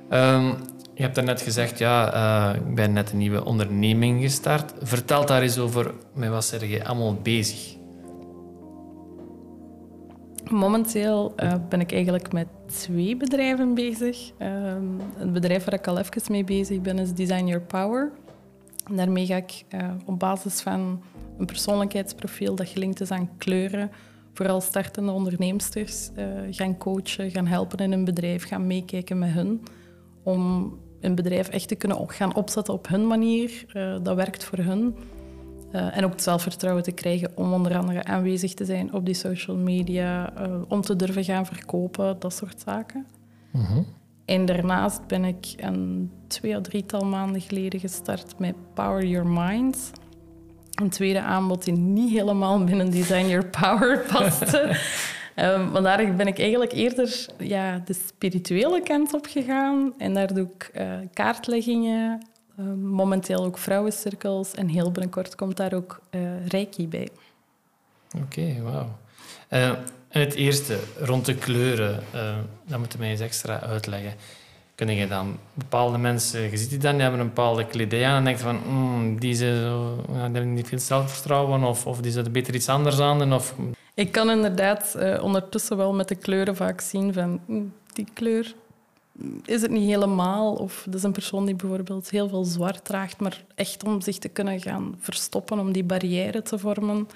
Um, 0.09 0.55
je 1.01 1.07
hebt 1.07 1.25
net 1.25 1.41
gezegd, 1.41 1.77
ja, 1.77 2.13
uh, 2.53 2.61
ik 2.61 2.75
ben 2.75 2.93
net 2.93 3.11
een 3.11 3.17
nieuwe 3.17 3.45
onderneming 3.45 4.21
gestart. 4.21 4.73
Vertel 4.81 5.25
daar 5.25 5.41
eens 5.41 5.57
over, 5.57 5.93
met 6.13 6.29
wat 6.29 6.45
zeg 6.45 6.69
je 6.69 6.85
allemaal 6.85 7.13
bezig? 7.13 7.75
Momenteel 10.49 11.33
uh, 11.37 11.53
ben 11.69 11.79
ik 11.79 11.91
eigenlijk 11.91 12.33
met 12.33 12.47
twee 12.65 13.17
bedrijven 13.17 13.73
bezig. 13.73 14.31
Uh, 14.39 14.47
het 15.15 15.33
bedrijf 15.33 15.63
waar 15.63 15.73
ik 15.73 15.87
al 15.87 15.97
even 15.97 16.31
mee 16.31 16.43
bezig 16.43 16.81
ben 16.81 16.99
is 16.99 17.13
Design 17.13 17.45
Your 17.45 17.61
Power. 17.61 18.11
Daarmee 18.91 19.25
ga 19.25 19.35
ik 19.35 19.63
uh, 19.69 19.89
op 20.05 20.19
basis 20.19 20.61
van 20.61 21.01
een 21.37 21.45
persoonlijkheidsprofiel 21.45 22.55
dat 22.55 22.67
gelinkt 22.67 23.01
is 23.01 23.11
aan 23.11 23.29
kleuren, 23.37 23.91
vooral 24.33 24.61
startende 24.61 25.11
onderneemsters, 25.11 26.09
gaan 26.51 26.77
coachen, 26.77 27.31
gaan 27.31 27.47
helpen 27.47 27.77
in 27.77 27.91
een 27.91 28.05
bedrijf, 28.05 28.47
gaan 28.47 28.67
meekijken 28.67 29.19
met 29.19 29.29
hun 29.29 29.63
om 30.23 30.73
een 31.01 31.15
bedrijf 31.15 31.47
echt 31.47 31.67
te 31.67 31.75
kunnen 31.75 32.09
gaan 32.09 32.35
opzetten 32.35 32.73
op 32.73 32.87
hun 32.87 33.07
manier. 33.07 33.65
Uh, 33.73 33.95
dat 34.01 34.15
werkt 34.15 34.43
voor 34.43 34.57
hun. 34.57 34.95
Uh, 35.75 35.97
en 35.97 36.05
ook 36.05 36.11
het 36.11 36.23
zelfvertrouwen 36.23 36.83
te 36.83 36.91
krijgen 36.91 37.31
om 37.35 37.53
onder 37.53 37.77
andere 37.77 38.03
aanwezig 38.03 38.53
te 38.53 38.65
zijn 38.65 38.93
op 38.93 39.05
die 39.05 39.13
social 39.13 39.57
media, 39.57 40.33
uh, 40.47 40.61
om 40.67 40.81
te 40.81 40.95
durven 40.95 41.23
gaan 41.23 41.45
verkopen, 41.45 42.19
dat 42.19 42.33
soort 42.33 42.61
zaken. 42.65 43.05
Mm 43.51 43.65
-hmm. 43.65 43.85
En 44.25 44.45
daarnaast 44.45 45.07
ben 45.07 45.25
ik 45.25 45.53
een 45.57 46.11
twee 46.27 46.55
of 46.55 46.61
drietal 46.61 47.05
maanden 47.05 47.41
geleden 47.41 47.79
gestart 47.79 48.39
met 48.39 48.55
Power 48.73 49.05
Your 49.05 49.27
Mind. 49.27 49.91
Een 50.81 50.89
tweede 50.89 51.21
aanbod 51.21 51.63
die 51.63 51.73
niet 51.73 52.11
helemaal 52.11 52.63
binnen 52.63 52.91
Design 52.91 53.27
Your 53.27 53.45
Power 53.45 53.99
paste. 54.11 54.79
Um, 55.35 55.71
ben 56.17 56.27
ik 56.27 56.39
eigenlijk 56.39 56.71
eerder 56.71 57.25
ja, 57.37 57.81
de 57.85 57.93
spirituele 57.93 58.81
kant 58.81 59.13
op 59.13 59.25
gegaan. 59.25 59.93
En 59.97 60.13
daar 60.13 60.33
doe 60.33 60.47
ik 60.55 60.71
uh, 60.75 60.93
kaartleggingen, 61.13 62.27
uh, 62.59 62.65
momenteel 62.73 63.43
ook 63.45 63.57
vrouwencirkels. 63.57 64.53
En 64.53 64.67
heel 64.67 64.91
binnenkort 64.91 65.35
komt 65.35 65.57
daar 65.57 65.73
ook 65.73 66.01
uh, 66.11 66.47
reiki 66.47 66.87
bij. 66.87 67.09
Oké, 68.15 68.23
okay, 68.23 68.61
wauw. 68.61 68.97
en 69.47 70.21
het 70.21 70.33
eerste, 70.33 70.77
rond 70.99 71.25
de 71.25 71.35
kleuren, 71.35 72.03
dat 72.67 72.79
moeten 72.79 72.99
mij 72.99 73.09
eens 73.09 73.19
extra 73.19 73.59
uitleggen. 73.59 74.13
Kun 74.75 74.95
je 74.95 75.07
dan 75.07 75.37
bepaalde 75.53 75.97
mensen, 75.97 76.41
je 76.41 76.57
ziet 76.57 76.69
die 76.69 76.79
dan, 76.79 76.91
die 76.91 77.01
hebben 77.01 77.19
een 77.19 77.27
bepaalde 77.27 77.65
kledij 77.65 78.05
aan 78.05 78.17
en 78.17 78.23
denkt 78.23 78.41
van, 78.41 78.59
mm, 78.67 79.19
die, 79.19 79.33
ze, 79.33 79.79
die 80.07 80.15
hebben 80.15 80.53
niet 80.53 80.67
veel 80.67 80.79
zelfvertrouwen 80.79 81.63
of, 81.63 81.85
of 81.85 82.01
die 82.01 82.11
zetten 82.11 82.33
beter 82.33 82.53
iets 82.53 82.69
anders 82.69 82.99
aan. 82.99 83.33
Of... 83.33 83.55
Ik 84.01 84.11
kan 84.11 84.29
inderdaad 84.29 84.95
uh, 84.97 85.23
ondertussen 85.23 85.77
wel 85.77 85.93
met 85.93 86.07
de 86.07 86.15
kleuren 86.15 86.55
vaak 86.55 86.81
zien 86.81 87.13
van 87.13 87.39
mm, 87.45 87.73
die 87.93 88.07
kleur 88.13 88.55
is 89.45 89.61
het 89.61 89.71
niet 89.71 89.89
helemaal. 89.89 90.53
Of 90.53 90.83
dat 90.85 90.95
is 90.95 91.03
een 91.03 91.11
persoon 91.11 91.45
die 91.45 91.55
bijvoorbeeld 91.55 92.09
heel 92.09 92.29
veel 92.29 92.43
zwart 92.43 92.85
draagt, 92.85 93.19
maar 93.19 93.43
echt 93.55 93.83
om 93.83 94.01
zich 94.01 94.17
te 94.17 94.29
kunnen 94.29 94.59
gaan 94.59 94.95
verstoppen, 94.99 95.59
om 95.59 95.71
die 95.71 95.83
barrière 95.83 96.41
te 96.41 96.59
vormen. 96.59 97.07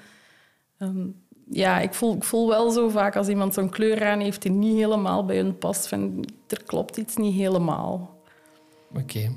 Um, 0.78 1.14
ja, 1.50 1.78
ik 1.80 1.94
voel, 1.94 2.14
ik 2.14 2.24
voel 2.24 2.48
wel 2.48 2.70
zo 2.70 2.88
vaak 2.88 3.16
als 3.16 3.28
iemand 3.28 3.54
zo'n 3.54 3.70
kleur 3.70 4.04
aan 4.04 4.20
heeft 4.20 4.42
die 4.42 4.50
niet 4.50 4.76
helemaal 4.76 5.24
bij 5.24 5.36
hun 5.36 5.58
past, 5.58 5.88
van 5.88 6.24
er 6.48 6.62
klopt 6.64 6.96
iets 6.96 7.16
niet 7.16 7.34
helemaal. 7.34 8.20
Oké. 8.94 9.30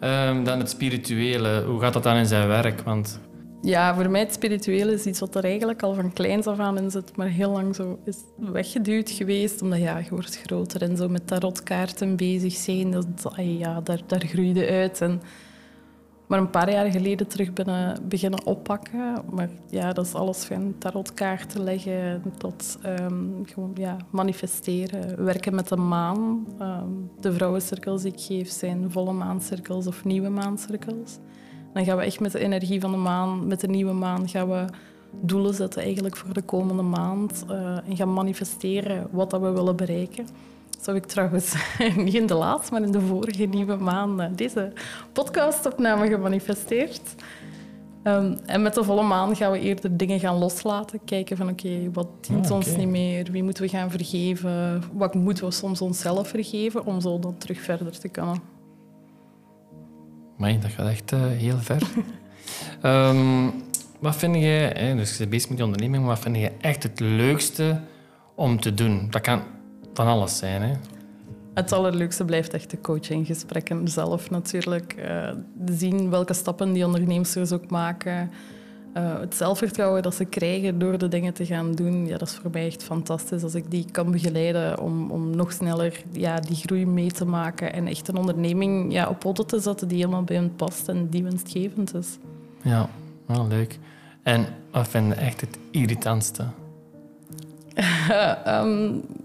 Um, 0.00 0.44
dan 0.44 0.58
het 0.58 0.70
spirituele. 0.70 1.64
Hoe 1.66 1.80
gaat 1.80 1.92
dat 1.92 2.02
dan 2.02 2.16
in 2.16 2.26
zijn 2.26 2.48
werk? 2.48 2.80
Want 2.80 3.20
ja, 3.64 3.94
voor 3.94 4.10
mij 4.10 4.20
het 4.20 4.32
spirituele 4.32 4.92
is 4.92 5.06
iets 5.06 5.20
wat 5.20 5.34
er 5.34 5.44
eigenlijk 5.44 5.82
al 5.82 5.94
van 5.94 6.12
kleins 6.12 6.46
af 6.46 6.58
aan 6.58 6.78
in 6.78 6.90
zit, 6.90 7.16
maar 7.16 7.28
heel 7.28 7.50
lang 7.50 7.74
zo 7.74 7.98
is 8.04 8.16
weggeduwd 8.36 9.10
geweest. 9.10 9.62
Omdat 9.62 9.78
ja, 9.78 9.98
je 9.98 10.10
wordt 10.10 10.40
groter 10.46 10.82
en 10.82 10.96
zo 10.96 11.08
met 11.08 11.26
tarotkaarten 11.26 12.16
bezig 12.16 12.52
zijn, 12.52 12.90
dat, 12.90 13.06
ja, 13.36 13.80
daar, 13.80 14.00
daar 14.06 14.26
groeide 14.26 14.68
uit. 14.68 15.00
En, 15.00 15.20
maar 16.26 16.38
een 16.38 16.50
paar 16.50 16.70
jaar 16.70 16.90
geleden 16.90 17.26
terug 17.26 17.52
binnen, 17.52 18.08
beginnen 18.08 18.46
oppakken. 18.46 19.22
Maar 19.30 19.48
ja, 19.70 19.92
dat 19.92 20.06
is 20.06 20.14
alles 20.14 20.44
van 20.44 20.74
tarotkaarten 20.78 21.62
leggen 21.62 22.22
tot 22.38 22.78
um, 23.00 23.42
gewoon, 23.44 23.70
ja, 23.74 23.96
manifesteren. 24.10 25.24
Werken 25.24 25.54
met 25.54 25.68
de 25.68 25.76
maan. 25.76 26.46
Um, 26.60 27.10
de 27.20 27.32
vrouwencirkels 27.32 28.02
die 28.02 28.12
ik 28.12 28.20
geef 28.20 28.50
zijn 28.50 28.90
volle 28.90 29.12
maancirkels 29.12 29.86
of 29.86 30.04
nieuwe 30.04 30.28
maancirkels. 30.28 31.18
Dan 31.74 31.84
gaan 31.84 31.96
we 31.96 32.04
echt 32.04 32.20
met 32.20 32.32
de 32.32 32.38
energie 32.38 32.80
van 32.80 32.90
de 32.90 32.96
maan, 32.96 33.46
met 33.46 33.60
de 33.60 33.68
nieuwe 33.68 33.92
maan, 33.92 34.28
gaan 34.28 34.48
we 34.48 34.64
doelen 35.20 35.54
zetten 35.54 35.82
eigenlijk 35.82 36.16
voor 36.16 36.32
de 36.32 36.42
komende 36.42 36.82
maand. 36.82 37.44
Uh, 37.50 37.88
en 37.88 37.96
gaan 37.96 38.12
manifesteren 38.12 39.08
wat 39.10 39.30
dat 39.30 39.40
we 39.40 39.50
willen 39.50 39.76
bereiken. 39.76 40.26
Zo 40.80 40.92
heb 40.92 41.02
ik 41.02 41.08
trouwens 41.08 41.54
niet 41.96 42.14
in 42.14 42.26
de 42.26 42.34
laatste, 42.34 42.72
maar 42.72 42.82
in 42.82 42.92
de 42.92 43.00
vorige 43.00 43.44
nieuwe 43.44 43.76
maand 43.76 44.38
deze 44.38 44.72
podcastopname 45.12 46.08
gemanifesteerd. 46.08 47.14
Um, 48.02 48.38
en 48.46 48.62
met 48.62 48.74
de 48.74 48.84
volle 48.84 49.02
maan 49.02 49.36
gaan 49.36 49.52
we 49.52 49.60
eerder 49.60 49.96
dingen 49.96 50.20
gaan 50.20 50.38
loslaten. 50.38 51.00
Kijken 51.04 51.36
van 51.36 51.48
oké, 51.48 51.66
okay, 51.66 51.90
wat 51.92 52.08
dient 52.20 52.44
okay. 52.44 52.56
ons 52.56 52.76
niet 52.76 52.88
meer? 52.88 53.30
Wie 53.30 53.42
moeten 53.42 53.62
we 53.62 53.68
gaan 53.68 53.90
vergeven? 53.90 54.82
Wat 54.92 55.14
moeten 55.14 55.44
we 55.44 55.50
soms 55.50 55.80
onszelf 55.80 56.28
vergeven 56.28 56.86
om 56.86 57.00
zo 57.00 57.18
dan 57.18 57.38
terug 57.38 57.60
verder 57.60 57.98
te 57.98 58.08
kunnen? 58.08 58.53
Maar 60.36 60.60
dat 60.60 60.70
gaat 60.70 60.88
echt 60.88 61.12
uh, 61.12 61.20
heel 61.26 61.58
ver. 61.58 61.82
um, 62.82 63.52
wat 64.00 64.16
vind 64.16 64.34
je, 64.34 64.70
hè, 64.74 64.94
dus 64.96 65.12
je 65.12 65.18
bent 65.18 65.30
bezig 65.30 65.48
met 65.48 65.56
die 65.58 65.66
onderneming, 65.66 66.04
wat 66.04 66.18
vind 66.18 66.36
je 66.36 66.52
echt 66.60 66.82
het 66.82 67.00
leukste 67.00 67.80
om 68.34 68.60
te 68.60 68.74
doen? 68.74 69.06
Dat 69.10 69.20
kan 69.20 69.42
van 69.94 70.06
alles 70.06 70.38
zijn. 70.38 70.62
Hè? 70.62 70.72
Het 71.54 71.72
allerleukste 71.72 72.24
blijft 72.24 72.54
echt 72.54 72.70
de 72.70 72.80
coachinggesprekken 72.80 73.88
zelf 73.88 74.30
natuurlijk. 74.30 74.94
Uh, 74.98 75.30
zien 75.66 76.10
welke 76.10 76.34
stappen 76.34 76.72
die 76.72 76.84
ondernemers 76.84 77.52
ook 77.52 77.70
maken. 77.70 78.30
Uh, 78.96 79.20
het 79.20 79.34
zelfvertrouwen 79.34 80.02
dat 80.02 80.14
ze 80.14 80.24
krijgen 80.24 80.78
door 80.78 80.98
de 80.98 81.08
dingen 81.08 81.32
te 81.34 81.46
gaan 81.46 81.72
doen, 81.72 82.06
ja, 82.06 82.18
dat 82.18 82.28
is 82.28 82.34
voor 82.34 82.50
mij 82.50 82.66
echt 82.66 82.82
fantastisch. 82.82 83.42
Als 83.42 83.54
ik 83.54 83.70
die 83.70 83.86
kan 83.90 84.10
begeleiden 84.10 84.80
om, 84.80 85.10
om 85.10 85.36
nog 85.36 85.52
sneller 85.52 86.02
ja, 86.10 86.40
die 86.40 86.56
groei 86.56 86.86
mee 86.86 87.10
te 87.10 87.24
maken 87.24 87.72
en 87.72 87.86
echt 87.86 88.08
een 88.08 88.16
onderneming 88.16 88.92
ja, 88.92 89.08
op 89.08 89.18
poten 89.18 89.46
te 89.46 89.60
zetten 89.60 89.88
die 89.88 89.98
helemaal 89.98 90.22
bij 90.22 90.36
hen 90.36 90.54
past 90.56 90.88
en 90.88 91.08
die 91.08 91.22
winstgevend 91.22 91.94
is. 91.94 92.18
Ja, 92.62 92.88
wel 93.26 93.46
leuk. 93.46 93.78
En 94.22 94.46
wat 94.70 94.88
vind 94.88 95.14
je 95.14 95.20
echt 95.20 95.40
het 95.40 95.58
irritantste? 95.70 96.44
um, 98.46 99.02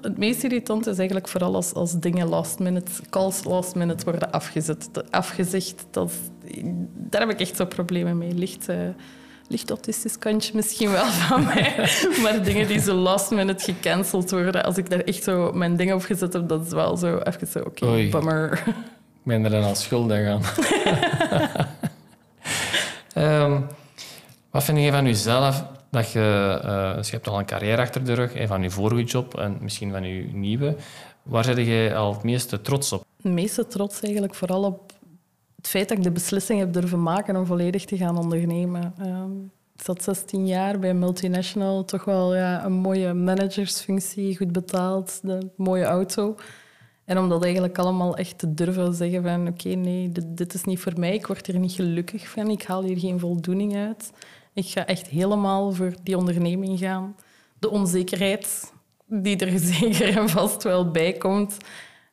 het 0.00 0.18
meest 0.18 0.42
irritant 0.42 0.86
is 0.86 0.96
eigenlijk 0.96 1.28
vooral 1.28 1.54
als, 1.54 1.74
als 1.74 1.92
dingen 1.92 2.28
last 2.28 2.58
minute, 2.58 2.90
calls 3.10 3.44
last 3.44 3.74
minute 3.74 4.04
worden 4.04 4.30
afgezet, 4.30 4.88
afgezegd. 5.10 5.86
Dat, 5.90 6.12
daar 6.94 7.20
heb 7.20 7.30
ik 7.30 7.40
echt 7.40 7.56
zo 7.56 7.64
problemen 7.64 8.18
mee. 8.18 8.34
Licht, 8.34 8.68
eh, 8.68 8.76
licht 9.48 9.70
autistisch 9.70 10.18
kantje 10.18 10.52
misschien 10.54 10.90
wel 10.90 11.04
van 11.28 11.44
mij. 11.44 11.88
Maar 12.22 12.42
dingen 12.42 12.66
die 12.68 12.80
zo 12.80 12.94
last 12.94 13.30
minute 13.30 13.64
gecanceld 13.64 14.30
worden, 14.30 14.64
als 14.64 14.76
ik 14.76 14.90
daar 14.90 15.00
echt 15.00 15.22
zo 15.22 15.52
mijn 15.52 15.76
ding 15.76 15.92
op 15.92 16.02
gezet 16.02 16.32
heb, 16.32 16.48
dat 16.48 16.66
is 16.66 16.72
wel 16.72 16.96
zo 16.96 17.18
even 17.18 17.46
zo, 17.46 17.58
oké, 17.58 17.86
Oei. 17.86 18.10
bummer. 18.10 18.62
Ik 18.66 19.26
ben 19.26 19.44
er 19.44 19.50
dan 19.50 19.64
al 19.64 19.74
schuldig 19.74 20.28
aan. 20.28 20.42
Ehm, 23.12 23.60
wat 24.50 24.64
vind 24.64 24.78
je 24.78 24.90
van 24.90 25.04
jezelf 25.04 25.64
dat 25.90 26.10
je... 26.10 26.60
eh, 26.62 26.94
dus 26.94 27.06
je 27.06 27.14
hebt 27.14 27.28
al 27.28 27.38
een 27.38 27.44
carrière 27.44 27.82
achter 27.82 28.04
de 28.04 28.12
rug, 28.12 28.46
van 28.46 28.62
je 28.62 28.70
vorige 28.70 29.02
job 29.02 29.38
en 29.38 29.58
misschien 29.60 29.90
van 29.90 30.02
je 30.02 30.22
nieuwe. 30.32 30.76
Waar 31.22 31.44
zit 31.44 31.56
je 31.56 31.92
al 31.96 32.12
het 32.12 32.22
meeste 32.22 32.60
trots 32.60 32.92
op? 32.92 33.04
Het 33.22 33.32
meeste 33.32 33.66
trots 33.66 34.00
eigenlijk 34.00 34.34
vooral 34.34 34.64
op 34.64 34.92
het 35.56 35.68
feit 35.68 35.88
dat 35.88 35.98
ik 35.98 36.04
de 36.04 36.10
beslissing 36.10 36.58
heb 36.58 36.72
durven 36.72 37.02
maken 37.02 37.36
om 37.36 37.46
volledig 37.46 37.84
te 37.84 37.96
gaan 37.96 38.18
ondernemen. 38.18 38.94
Ehm, 38.98 39.38
ik 39.74 39.84
zat 39.84 40.02
16 40.02 40.46
jaar 40.46 40.78
bij 40.78 40.90
een 40.90 40.98
multinational, 40.98 41.84
toch 41.84 42.04
wel 42.04 42.34
ja, 42.34 42.64
een 42.64 42.72
mooie 42.72 43.12
managersfunctie, 43.12 44.36
goed 44.36 44.52
betaald, 44.52 45.20
de 45.22 45.50
mooie 45.56 45.84
auto. 45.84 46.34
En 47.04 47.18
om 47.18 47.28
dat 47.28 47.42
eigenlijk 47.42 47.78
allemaal 47.78 48.16
echt 48.16 48.38
te 48.38 48.54
durven 48.54 48.94
zeggen 48.94 49.22
van 49.22 49.48
oké, 49.48 49.68
nee, 49.68 50.12
dit, 50.12 50.24
dit 50.28 50.54
is 50.54 50.64
niet 50.64 50.80
voor 50.80 50.92
mij, 50.96 51.14
ik 51.14 51.26
word 51.26 51.48
er 51.48 51.58
niet 51.58 51.72
gelukkig 51.72 52.28
van, 52.28 52.50
ik 52.50 52.62
haal 52.62 52.82
hier 52.82 52.98
geen 52.98 53.18
voldoening 53.18 53.76
uit. 53.76 54.12
Ik 54.52 54.66
ga 54.66 54.86
echt 54.86 55.06
helemaal 55.06 55.72
voor 55.72 55.94
die 56.02 56.16
onderneming 56.16 56.78
gaan. 56.78 57.16
De 57.58 57.70
onzekerheid 57.70 58.72
die 59.06 59.36
er 59.36 59.58
zeker 59.74 60.16
en 60.16 60.28
vast 60.28 60.62
wel 60.62 60.90
bij 60.90 61.12
komt. 61.12 61.56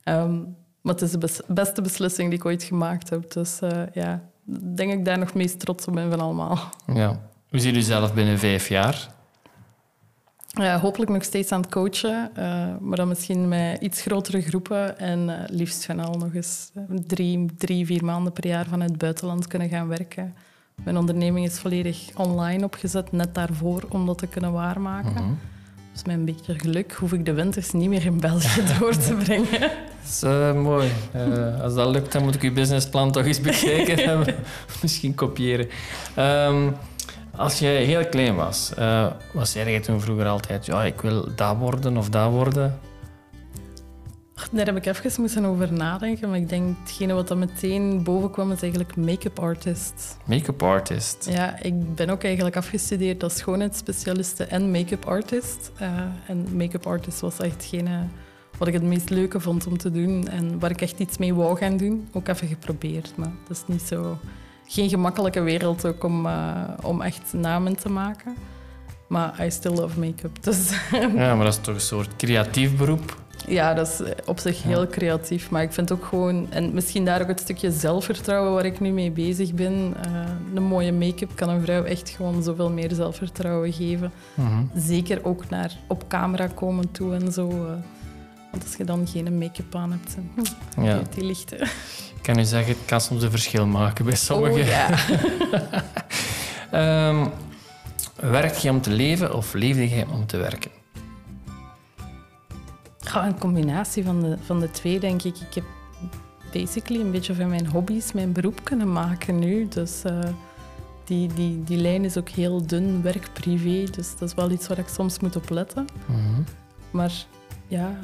Ehm, 0.03 0.39
maar 0.81 0.93
het 0.93 1.01
is 1.01 1.11
de 1.11 1.17
bes- 1.17 1.41
beste 1.47 1.81
beslissing 1.81 2.29
die 2.29 2.39
ik 2.39 2.45
ooit 2.45 2.63
gemaakt 2.63 3.09
heb. 3.09 3.31
Dus 3.31 3.59
eh, 3.61 3.81
ja, 3.93 4.13
ik 4.47 4.77
denk 4.77 4.89
dat 4.89 4.99
ik 4.99 5.05
daar 5.05 5.19
nog 5.19 5.33
meest 5.33 5.59
trots 5.59 5.87
op 5.87 5.93
ben 5.93 6.09
van 6.09 6.19
allemaal. 6.19 6.59
Ja. 6.93 7.21
Hoe 7.49 7.59
zie 7.59 7.71
je 7.71 7.77
jezelf 7.77 8.13
binnen 8.13 8.39
vijf 8.39 8.69
jaar? 8.69 9.15
Eh, 10.53 10.81
hopelijk 10.81 11.11
nog 11.11 11.23
steeds 11.23 11.51
aan 11.51 11.61
het 11.61 11.71
coachen, 11.71 12.29
eh, 12.35 12.75
maar 12.79 12.97
dan 12.97 13.07
misschien 13.07 13.47
met 13.47 13.81
iets 13.81 14.01
grotere 14.01 14.41
groepen 14.41 14.99
en 14.99 15.45
liefst 15.49 15.85
van 15.85 15.99
al 15.99 16.13
nog 16.13 16.33
eens 16.33 16.71
drie, 17.07 17.45
drie, 17.57 17.85
vier 17.85 18.05
maanden 18.05 18.33
per 18.33 18.47
jaar 18.47 18.65
vanuit 18.65 18.89
het 18.89 18.99
buitenland 18.99 19.47
kunnen 19.47 19.69
gaan 19.69 19.87
werken. 19.87 20.35
Mijn 20.83 20.97
onderneming 20.97 21.45
is 21.45 21.59
volledig 21.59 21.97
online 22.15 22.63
opgezet, 22.63 23.11
net 23.11 23.35
daarvoor, 23.35 23.83
om 23.89 24.05
dat 24.05 24.17
te 24.17 24.27
kunnen 24.27 24.51
waarmaken. 24.51 25.11
Mhm. 25.13 25.33
Dus 25.91 26.03
met 26.03 26.15
een 26.15 26.25
beetje 26.25 26.59
geluk 26.59 26.93
hoef 26.93 27.13
ik 27.13 27.25
de 27.25 27.33
winters 27.33 27.71
niet 27.71 27.89
meer 27.89 28.05
in 28.05 28.19
België 28.19 28.61
door 28.79 28.97
te 28.97 29.13
brengen. 29.13 29.59
Dat 29.59 29.69
is 30.03 30.21
mooi. 30.53 30.91
Eh, 31.11 31.61
als 31.61 31.73
dat 31.73 31.89
lukt, 31.89 32.11
dan 32.11 32.23
moet 32.23 32.35
ik 32.35 32.41
uw 32.41 32.53
businessplan 32.53 33.11
toch 33.11 33.25
eens 33.25 33.41
bekijken 33.41 33.97
en 33.97 34.35
misschien 34.81 35.15
kopiëren. 35.15 35.67
Ehm, 36.15 36.69
als 37.35 37.59
je 37.59 37.65
heel 37.65 38.05
klein 38.07 38.35
was, 38.35 38.73
eh, 38.73 39.07
wat 39.33 39.47
zei 39.47 39.69
je 39.69 39.79
toen 39.79 40.01
vroeger 40.01 40.27
altijd? 40.27 40.65
Ja, 40.65 40.83
ik 40.83 41.01
wil 41.01 41.27
dat 41.35 41.57
worden 41.57 41.97
of 41.97 42.09
dat 42.09 42.31
worden. 42.31 42.79
Daar 44.51 44.65
heb 44.65 44.75
ik 44.75 44.85
even 44.85 45.21
moeten 45.21 45.45
over 45.45 45.73
nadenken, 45.73 46.29
maar 46.29 46.37
ik 46.37 46.49
denk 46.49 46.77
hetgene 46.79 47.13
wat 47.13 47.27
dan 47.27 47.39
meteen 47.39 48.03
boven 48.03 48.31
kwam 48.31 48.51
is 48.51 48.61
eigenlijk 48.61 48.95
make-up 48.95 49.39
artist. 49.39 50.17
Make-up 50.25 50.63
artist. 50.63 51.27
Ja, 51.29 51.61
ik 51.61 51.95
ben 51.95 52.09
ook 52.09 52.23
eigenlijk 52.23 52.55
afgestudeerd 52.55 53.23
als 53.23 53.37
schoonheidsspecialiste 53.37 54.43
en 54.43 54.71
make-up 54.71 55.05
artist. 55.05 55.71
Eh, 55.77 55.89
en 56.27 56.57
make-up 56.57 56.85
artist 56.85 57.19
was 57.19 57.39
echt 57.39 57.53
hetgene 57.53 58.07
wat 58.57 58.67
ik 58.67 58.73
het 58.73 58.83
meest 58.83 59.09
leuke 59.09 59.39
vond 59.39 59.67
om 59.67 59.77
te 59.77 59.91
doen 59.91 60.27
en 60.27 60.59
waar 60.59 60.71
ik 60.71 60.81
echt 60.81 60.99
iets 60.99 61.17
mee 61.17 61.33
wou 61.33 61.57
gaan 61.57 61.77
doen. 61.77 62.07
Ook 62.13 62.27
even 62.27 62.47
geprobeerd, 62.47 63.13
maar 63.15 63.31
dat 63.47 63.57
is 63.57 63.63
niet 63.67 63.81
zo... 63.81 64.17
Geen 64.67 64.89
gemakkelijke 64.89 65.41
wereld 65.41 65.85
ook 65.85 66.03
om, 66.03 66.25
eh, 66.25 66.63
om 66.81 67.01
echt 67.01 67.33
namen 67.33 67.75
te 67.75 67.89
maken. 67.89 68.35
Maar 69.07 69.45
I 69.45 69.51
still 69.51 69.71
love 69.73 69.99
make-up. 69.99 70.43
Dus 70.43 70.69
Ja, 70.91 71.35
maar 71.35 71.45
dat 71.45 71.53
is 71.53 71.59
toch 71.61 71.75
een 71.75 71.81
soort 71.81 72.15
creatief 72.15 72.77
beroep. 72.77 73.25
Ja, 73.47 73.73
dat 73.73 73.87
is 73.87 74.01
op 74.25 74.39
zich 74.39 74.63
heel 74.63 74.87
creatief. 74.87 75.49
Maar 75.49 75.61
ik 75.61 75.71
vind 75.71 75.91
ook 75.91 76.05
gewoon... 76.05 76.47
En 76.51 76.73
misschien 76.73 77.05
daar 77.05 77.21
ook 77.21 77.27
het 77.27 77.39
stukje 77.39 77.71
zelfvertrouwen 77.71 78.53
waar 78.53 78.65
ik 78.65 78.79
nu 78.79 78.89
mee 78.91 79.11
bezig 79.11 79.53
ben. 79.53 79.93
Eh, 80.05 80.11
een 80.55 80.63
mooie 80.63 80.91
make-up 80.93 81.31
kan 81.35 81.49
een 81.49 81.61
vrouw 81.61 81.83
echt 81.83 82.09
gewoon 82.09 82.43
zoveel 82.43 82.69
meer 82.69 82.91
zelfvertrouwen 82.93 83.73
geven. 83.73 84.11
Mhm. 84.33 84.63
Zeker 84.75 85.25
ook 85.25 85.49
naar 85.49 85.71
op 85.87 86.07
camera 86.07 86.47
komen 86.47 86.91
toe 86.91 87.13
en 87.15 87.31
zo. 87.31 87.47
eh. 87.49 87.55
want 88.51 88.63
als 88.63 88.75
je 88.77 88.83
dan 88.83 89.07
geen 89.07 89.37
make-up 89.37 89.75
aan 89.75 89.91
hebt, 89.91 90.17
hm, 90.75 90.83
Ja. 90.83 91.01
die 91.15 91.23
lichten. 91.25 91.61
Ik 91.61 92.33
kan 92.33 92.39
u 92.39 92.43
zeggen, 92.43 92.73
het 92.73 92.85
kan 92.85 93.01
soms 93.01 93.23
een 93.23 93.29
verschil 93.31 93.65
maken 93.65 94.05
bij 94.05 94.15
sommigen. 94.15 94.61
Oh 94.61 94.67
ja. 94.67 94.89
Ehm, 96.71 97.25
werk 98.15 98.55
je 98.55 98.69
om 98.69 98.81
te 98.81 98.89
leven 98.89 99.33
of 99.35 99.53
leefde 99.53 99.89
je 99.89 100.05
om 100.13 100.25
te 100.25 100.37
werken? 100.37 100.71
Ja, 103.13 103.25
een 103.27 103.39
combinatie 103.39 104.03
van 104.03 104.21
de, 104.21 104.37
van 104.45 104.59
de 104.59 104.71
twee, 104.71 104.99
denk 104.99 105.23
ik. 105.23 105.35
Ik 105.37 105.53
heb 105.53 105.63
basically 106.53 107.01
een 107.01 107.11
beetje 107.11 107.35
van 107.35 107.49
mijn 107.49 107.67
hobby's 107.67 108.11
mijn 108.13 108.31
beroep 108.31 108.59
kunnen 108.63 108.91
maken 108.91 109.39
nu. 109.39 109.67
Dus 109.67 110.03
eh, 110.03 110.19
die, 111.03 111.33
die, 111.33 111.63
die 111.63 111.77
lijn 111.77 112.05
is 112.05 112.17
ook 112.17 112.29
heel 112.29 112.65
dun, 112.67 113.01
werk-privé. 113.01 113.83
Dus 113.91 114.17
dat 114.17 114.29
is 114.29 114.35
wel 114.35 114.51
iets 114.51 114.67
waar 114.67 114.77
ik 114.77 114.87
soms 114.87 115.19
moet 115.19 115.35
op 115.35 115.49
letten. 115.49 115.85
Mhm. 116.05 116.41
Maar 116.91 117.11
ja, 117.67 117.99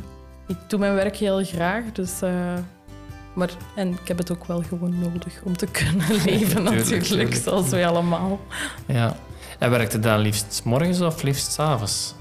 ik 0.47 0.57
doe 0.67 0.79
mijn 0.79 0.93
werk 0.93 1.15
heel 1.15 1.43
graag. 1.43 1.83
Dus, 1.93 2.21
eh, 2.21 2.53
maar, 3.33 3.49
en 3.75 3.91
ik 3.91 4.07
heb 4.07 4.17
het 4.17 4.31
ook 4.31 4.45
wel 4.45 4.61
gewoon 4.61 4.99
nodig 4.99 5.41
om 5.43 5.57
te 5.57 5.65
kunnen 5.67 6.07
leven, 6.25 6.47
Tuurlijk, 6.47 6.75
natuurlijk, 6.75 7.03
tuurlijk. 7.03 7.33
zoals 7.35 7.69
wij 7.69 7.87
allemaal. 7.87 8.39
Ja. 8.85 9.15
En 9.59 9.69
werkte 9.69 9.99
dan 9.99 10.19
liefst 10.19 10.61
morgens 10.63 11.01
of 11.01 11.23
liefst 11.23 11.51
's 11.51 11.59
avonds? 11.59 12.15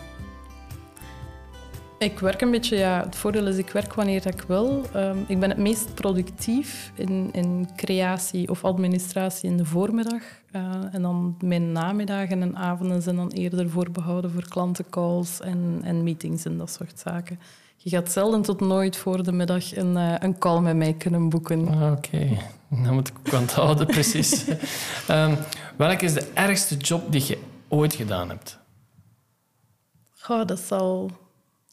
Ik 2.03 2.19
werk 2.19 2.41
een 2.41 2.51
beetje, 2.51 2.77
ja, 2.77 3.03
het 3.05 3.17
voordeel 3.17 3.47
is 3.47 3.57
ik 3.57 3.71
werk 3.71 3.95
wanneer 3.95 4.27
ik 4.27 4.45
wil. 4.47 4.85
Ehm, 4.93 5.19
ik 5.27 5.41
ben 5.41 5.49
het 5.49 5.59
meest 5.59 5.95
productief 5.95 6.93
in, 6.95 7.29
in 7.33 7.69
creatie 7.77 8.49
of 8.49 8.65
administratie 8.65 9.49
in 9.49 9.57
de 9.57 9.65
voormiddag. 9.65 10.23
Eh, 10.51 10.95
en 10.95 11.03
dan 11.03 11.37
mijn 11.41 11.73
namiddagen 11.73 12.43
en 12.43 12.57
avonden 12.57 13.03
zijn 13.03 13.17
dan 13.17 13.31
eerder 13.31 13.71
voorbehouden 13.71 14.31
voor 14.31 14.49
klantencalls 14.49 15.41
en, 15.41 15.81
en 15.85 16.03
meetings 16.03 16.45
en 16.45 16.59
dat 16.59 16.71
soort 16.71 16.99
zaken. 16.99 17.39
Je 17.77 17.91
gaat 17.91 18.13
zelden 18.13 18.43
tot 18.43 18.61
nooit 18.61 18.97
voor 18.97 19.23
de 19.23 19.33
middag 19.33 19.77
een, 19.77 19.97
eh, 19.97 20.15
een 20.19 20.39
call 20.39 20.61
met 20.61 20.77
mij 20.77 20.93
kunnen 20.93 21.29
boeken. 21.29 21.69
Ah, 21.69 21.93
Oké, 21.93 22.29
dan 22.69 22.95
moet 22.95 23.09
ik 23.09 23.15
ook 23.19 23.35
aan 23.35 23.43
het 23.43 23.53
houden, 23.53 23.87
precies. 23.87 24.45
Ehm, 25.09 25.35
welke 25.77 26.05
is 26.05 26.15
de 26.15 26.31
ergste 26.35 26.77
job 26.77 27.13
die 27.13 27.25
je 27.27 27.39
ooit 27.69 27.95
gedaan 27.95 28.29
hebt? 28.29 28.59
Goh, 30.19 30.47
dat 30.47 30.61
zal 30.61 31.11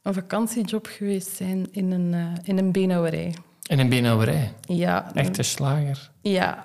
een 0.04 0.14
vakantiejob 0.14 0.88
geweest 0.88 1.36
zijn 1.36 1.68
in 1.72 1.92
een, 1.92 2.14
eh, 2.14 2.26
in 2.44 2.58
een 2.58 2.72
benauwerij. 2.72 3.34
In 3.68 3.80
een 3.80 3.90
beenhouwerij. 3.90 4.54
Ja, 4.62 5.12
Echte 5.14 5.44
slager. 5.44 6.10
Ja, 6.22 6.64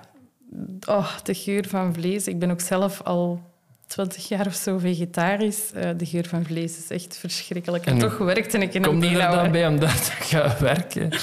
oh, 0.87 1.17
de 1.23 1.33
geur 1.33 1.67
van 1.67 1.93
vlees. 1.93 2.27
Ik 2.27 2.39
ben 2.39 2.51
ook 2.51 2.61
zelf 2.61 3.01
al 3.01 3.41
twintig 3.87 4.27
jaar 4.27 4.45
of 4.47 4.53
zo 4.53 4.77
vegetarisch. 4.77 5.71
Eh, 5.71 5.89
de 5.97 6.05
geur 6.05 6.27
van 6.27 6.45
vlees 6.45 6.77
is 6.77 6.89
echt 6.89 7.17
verschrikkelijk. 7.17 7.85
En, 7.85 7.93
En 7.93 7.99
toch 7.99 8.17
werkte 8.17 8.57
ik 8.57 8.73
in 8.73 8.81
Kom 8.81 8.95
een 8.95 9.03
er 9.03 9.09
dan 9.09 9.17
benauwerij. 9.17 9.51
bij 9.51 9.67
om 9.67 9.79
daar 9.79 10.01
te 10.01 10.11
gaan 10.11 10.55
werken? 10.59 11.09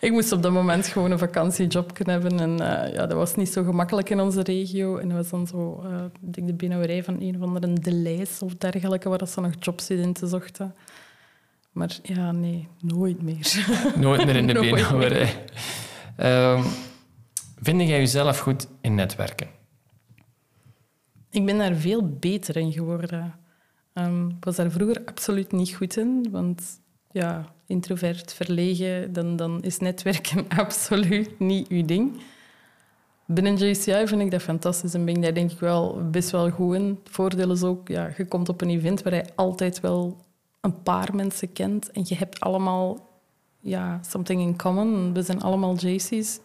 Ik 0.00 0.12
moest 0.12 0.32
op 0.32 0.42
dat 0.42 0.52
moment 0.52 0.86
gewoon 0.86 1.10
een 1.10 1.18
vakantiejob 1.18 1.94
kunnen 1.94 2.20
hebben. 2.20 2.40
En 2.40 2.60
eh, 2.60 2.94
ja, 2.94 3.06
dat 3.06 3.16
was 3.16 3.34
niet 3.34 3.48
zo 3.48 3.64
gemakkelijk 3.64 4.10
in 4.10 4.20
onze 4.20 4.42
regio. 4.42 4.96
En 4.96 5.08
dat 5.08 5.16
was 5.16 5.28
dan 5.30 5.46
zo 5.46 5.84
ik 6.22 6.34
denk 6.34 6.46
de 6.46 6.54
benauwerij 6.54 7.04
van 7.04 7.16
een 7.20 7.36
of 7.36 7.42
andere 7.42 7.72
Deleis 7.72 8.42
of 8.42 8.54
dergelijke, 8.54 9.08
waar 9.08 9.28
ze 9.28 9.40
nog 9.40 9.52
jobstudenten 9.58 10.28
zochten. 10.28 10.74
Maar 11.70 11.98
ja, 12.02 12.32
nee, 12.32 12.68
nooit 12.80 13.22
meer. 13.22 13.66
Nooit 13.96 14.24
meer 14.24 14.36
in 14.36 14.46
de 14.46 14.52
Nooit 14.60 14.70
beenhouwerij. 14.70 15.44
Ehm 16.16 16.62
vind 17.62 17.80
jij 17.80 17.98
jezelf 17.98 18.38
goed 18.38 18.66
in 18.80 18.94
netwerken? 18.94 19.48
Ik 21.30 21.46
ben 21.46 21.58
daar 21.58 21.74
veel 21.74 22.08
beter 22.18 22.56
in 22.56 22.72
geworden. 22.72 23.34
Ehm, 23.92 24.28
ik 24.28 24.44
was 24.44 24.56
daar 24.56 24.70
vroeger 24.70 25.02
absoluut 25.04 25.52
niet 25.52 25.74
goed 25.74 25.96
in, 25.96 26.28
want 26.30 26.62
ja, 27.10 27.52
introvert, 27.66 28.34
verlegen, 28.34 29.12
dan, 29.12 29.36
dan 29.36 29.62
is 29.62 29.78
netwerken 29.78 30.48
absoluut 30.64 31.38
niet 31.38 31.68
uw 31.68 31.84
ding. 31.84 32.20
Binnen 33.26 33.56
JCI 33.56 34.06
vind 34.06 34.20
ik 34.20 34.30
dat 34.30 34.42
fantastisch 34.42 34.94
en 34.94 35.04
ben 35.04 35.14
ik 35.14 35.22
daar 35.22 35.34
denk 35.34 35.50
ik 35.50 35.58
wel 35.58 36.10
best 36.10 36.30
wel 36.30 36.50
goed 36.50 36.74
in. 36.74 36.98
Het 37.04 37.12
voordeel 37.12 37.50
is 37.50 37.62
ook, 37.62 37.88
ja, 37.88 38.12
je 38.16 38.26
komt 38.26 38.48
op 38.48 38.60
een 38.60 38.70
event 38.70 39.02
waar 39.02 39.14
je 39.14 39.24
altijd 39.34 39.80
wel 39.80 40.24
een 40.60 40.82
paar 40.82 41.14
mensen 41.14 41.52
kent 41.52 41.90
en 41.90 42.02
je 42.06 42.14
hebt 42.16 42.40
allemaal 42.40 43.08
ja, 43.60 44.00
something 44.08 44.40
in 44.40 44.56
common. 44.56 45.12
We 45.12 45.22
zijn 45.22 45.42
allemaal 45.42 45.74
JC's. 45.76 46.38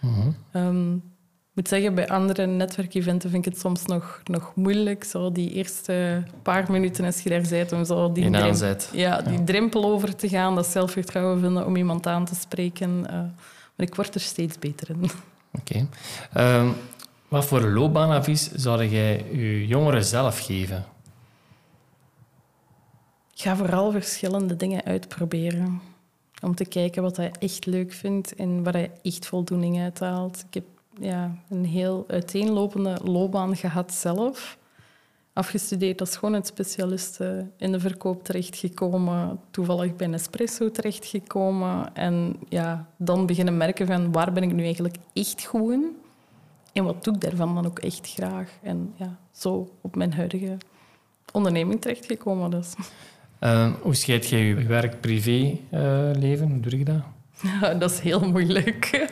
Mhm. 0.00 0.30
Ehm, 0.52 0.90
moet 1.52 1.68
zeggen, 1.68 1.94
bij 1.94 2.08
andere 2.08 2.46
netwerkeventen 2.46 3.30
vind 3.30 3.46
ik 3.46 3.52
het 3.52 3.60
soms 3.60 3.84
nog, 3.84 4.20
nog 4.24 4.52
moeilijk. 4.54 5.04
Zo 5.04 5.32
die 5.32 5.50
eerste 5.52 6.22
paar 6.42 6.70
minuten 6.70 7.04
als 7.04 7.20
je 7.20 7.28
daar 7.30 7.42
bent, 7.50 7.72
om 7.72 7.84
zo 7.84 8.12
die, 8.12 8.24
In 8.24 8.32
drem- 8.32 8.44
aanzet. 8.44 8.90
ja, 8.92 9.20
die 9.22 9.38
Ja. 9.38 9.44
drempel 9.44 9.84
over 9.84 10.16
te 10.16 10.28
gaan, 10.28 10.54
dat 10.54 10.66
zelfvertrouwen 10.66 11.40
vinden 11.40 11.66
om 11.66 11.76
iemand 11.76 12.06
aan 12.06 12.24
te 12.24 12.34
spreken. 12.34 13.06
eh, 13.10 13.14
maar 13.76 13.86
ik 13.86 13.94
word 13.94 14.14
er 14.14 14.20
steeds 14.20 14.58
beter 14.58 14.90
in. 14.90 15.10
Oké. 15.58 15.86
Ehm, 16.32 16.68
wat 17.28 17.44
voor 17.44 17.60
loopbaanadvies 17.62 18.50
zou 18.52 18.84
jij 18.86 19.24
je 19.32 19.66
jongeren 19.66 20.04
zelf 20.04 20.38
geven? 20.44 20.84
Ga 23.40 23.56
vooral 23.56 23.90
verschillende 23.90 24.56
dingen 24.56 24.84
uitproberen. 24.84 25.80
Om 26.42 26.54
te 26.54 26.64
kijken 26.64 27.02
wat 27.02 27.16
hij 27.16 27.32
echt 27.38 27.66
leuk 27.66 27.92
vindt 27.92 28.34
en 28.34 28.62
waar 28.62 28.72
hij 28.72 28.90
echt 29.02 29.26
voldoening 29.26 29.80
uit 29.80 30.00
haalt. 30.00 30.44
Ik 30.48 30.54
heb 30.54 30.64
ja, 31.00 31.36
een 31.48 31.64
heel 31.64 32.04
uiteenlopende 32.08 32.98
loopbaan 33.04 33.56
gehad 33.56 33.92
zelf. 33.92 34.58
Afgestudeerd 35.32 36.00
als 36.00 36.12
schoonheidsspecialiste 36.12 37.50
in 37.56 37.72
de 37.72 37.80
verkoop 37.80 38.24
terechtgekomen. 38.24 39.40
Toevallig 39.50 39.96
bij 39.96 40.06
Nespresso 40.06 40.70
terechtgekomen. 40.70 41.94
En 41.94 42.36
ja, 42.48 42.88
dan 42.96 43.26
beginnen 43.26 43.56
merken 43.56 43.86
van 43.86 44.12
waar 44.12 44.32
ben 44.32 44.42
ik 44.42 44.52
nu 44.52 44.64
eigenlijk 44.64 44.96
echt 45.12 45.44
goed 45.44 45.72
in? 45.72 45.96
En 46.72 46.84
wat 46.84 47.04
doe 47.04 47.14
ik 47.14 47.20
daarvan 47.20 47.54
dan 47.54 47.66
ook 47.66 47.78
echt 47.78 48.12
graag? 48.12 48.50
En 48.62 48.94
ja, 48.96 49.18
zo 49.30 49.70
op 49.80 49.96
mijn 49.96 50.12
huidige 50.12 50.56
onderneming 51.32 51.80
terechtgekomen 51.80 52.50
dus. 52.50 52.74
Ehm, 53.38 53.72
hoe 53.82 53.94
scheid 53.94 54.28
jij 54.28 54.40
je 54.40 54.54
werk-privé-leven? 54.54 56.50
hoe 56.50 56.60
doe 56.60 56.78
je 56.78 56.84
dat? 56.84 57.02
Dat 57.80 57.90
is 57.90 57.98
heel 57.98 58.28
moeilijk. 58.28 59.08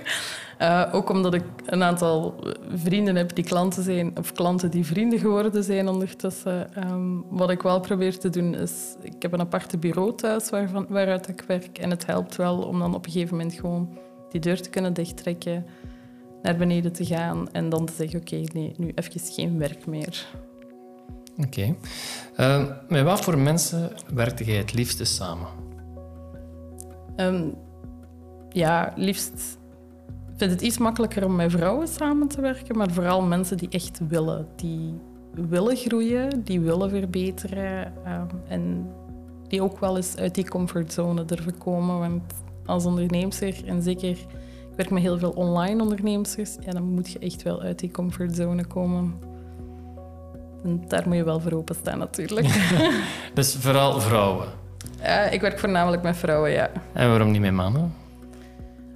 Eh, 0.59 0.83
ook 0.93 1.11
omdat 1.11 1.35
ik 1.35 1.45
een 1.67 1.83
aantal 1.83 2.45
vrienden 2.75 3.17
heb 3.17 3.35
die 3.35 3.45
klanten 3.45 3.83
zijn, 3.83 4.19
of 4.19 4.33
klanten 4.33 4.71
die 4.71 4.87
vrienden 4.87 5.19
geworden 5.19 5.65
zijn 5.65 5.89
ondertussen. 5.89 6.75
Ehm, 6.75 7.21
wat 7.29 7.51
ik 7.51 7.63
wel 7.63 7.81
probeer 7.81 8.19
te 8.19 8.31
doen 8.31 8.55
is, 8.55 8.73
ik 9.03 9.23
heb 9.23 9.33
een 9.33 9.41
aparte 9.41 9.79
bureau 9.79 10.15
thuis 10.15 10.51
waaruit 10.89 11.29
ik 11.29 11.45
werk. 11.47 11.79
En 11.79 11.91
het 11.91 12.07
helpt 12.07 12.37
wel 12.37 12.63
om 12.63 12.79
dan 12.79 12.95
op 12.95 13.07
een 13.07 13.13
gegeven 13.13 13.37
moment 13.37 13.55
gewoon 13.55 13.99
die 14.31 14.41
deur 14.41 14.63
te 14.63 14.71
kunnen 14.71 14.93
dichttrekken, 14.93 15.67
naar 16.43 16.57
beneden 16.57 16.93
te 16.93 17.05
gaan 17.05 17.53
en 17.53 17.69
dan 17.69 17.87
te 17.87 17.93
zeggen, 17.97 18.21
oké, 18.21 18.43
nee, 18.53 18.75
nu 18.77 18.93
even 18.95 19.21
geen 19.21 19.59
werk 19.59 19.87
meer. 19.87 20.27
Oké. 21.37 21.75
Ehm, 22.37 22.67
met 22.89 23.03
wat 23.03 23.21
voor 23.21 23.39
mensen 23.39 23.93
werkte 24.15 24.45
jij 24.45 24.57
het 24.57 24.75
liefste 24.75 25.05
samen? 25.05 25.49
Ehm, 27.17 27.49
ja, 28.49 28.93
liefst 28.97 29.59
ik 30.37 30.43
vind 30.43 30.55
het 30.55 30.61
iets 30.69 30.79
makkelijker 30.79 31.25
om 31.25 31.37
met 31.37 31.51
vrouwen 31.51 31.89
samen 31.89 32.29
te 32.29 32.41
werken, 32.41 32.77
maar 32.77 32.91
vooral 32.91 33.23
mensen 33.23 33.57
die 33.57 33.69
echt 33.69 34.01
willen. 34.09 34.49
Die 34.57 34.95
willen 35.33 35.77
groeien, 35.77 36.45
die 36.45 36.61
willen 36.61 36.91
verbeteren 36.91 37.93
ehm, 38.05 38.27
en 38.49 38.91
die 39.49 39.63
ook 39.63 39.81
wel 39.81 39.97
eens 39.97 40.17
uit 40.17 40.35
die 40.35 40.49
comfortzone 40.49 41.25
durven 41.25 41.59
komen. 41.59 41.99
Want 41.99 42.23
als 42.67 42.87
onderneemster, 42.87 43.65
en 43.67 43.83
zeker, 43.83 44.09
ik 44.09 44.77
werk 44.77 44.91
met 44.91 45.03
heel 45.03 45.19
veel 45.19 45.31
online 45.31 45.83
onderneemsters, 45.83 46.57
ja, 46.61 46.73
dan 46.73 46.83
moet 46.83 47.11
je 47.11 47.19
echt 47.19 47.43
wel 47.43 47.61
uit 47.61 47.79
die 47.79 47.91
comfortzone 47.91 48.67
komen. 48.67 49.15
En 50.67 50.83
daar 50.89 51.03
moet 51.07 51.17
je 51.17 51.25
wel 51.25 51.41
voor 51.41 51.53
openstaan 51.53 51.99
natuurlijk. 51.99 52.47
Dus 53.35 53.55
vooral 53.55 54.01
vrouwen. 54.01 54.49
Eh, 55.01 55.33
ik 55.33 55.41
werk 55.41 55.59
voornamelijk 55.59 56.03
met 56.03 56.17
vrouwen, 56.17 56.51
ja. 56.51 56.71
En 56.93 57.09
waarom 57.09 57.31
niet 57.31 57.41
met 57.41 57.53
mannen? 57.53 57.95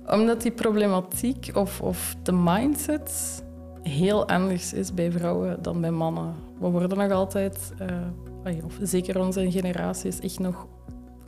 Omdat 0.07 0.43
die 0.43 0.51
problematiek 0.51 1.51
of, 1.55 1.81
of 1.81 2.17
de 2.23 2.33
mindset 2.33 3.43
heel 3.83 4.29
anders 4.29 4.73
is 4.73 4.95
bij 4.95 5.11
vrouwen 5.11 5.63
dan 5.63 5.81
bij 5.81 5.91
mannen. 5.91 6.35
We 6.61 6.69
worden 6.69 6.99
nog 6.99 7.11
altijd, 7.11 7.73
eh, 7.79 8.65
of 8.65 8.79
zeker 8.83 9.21
onze 9.21 9.51
generatie, 9.51 10.09
is 10.09 10.21
echt 10.21 10.39
nog 10.39 10.67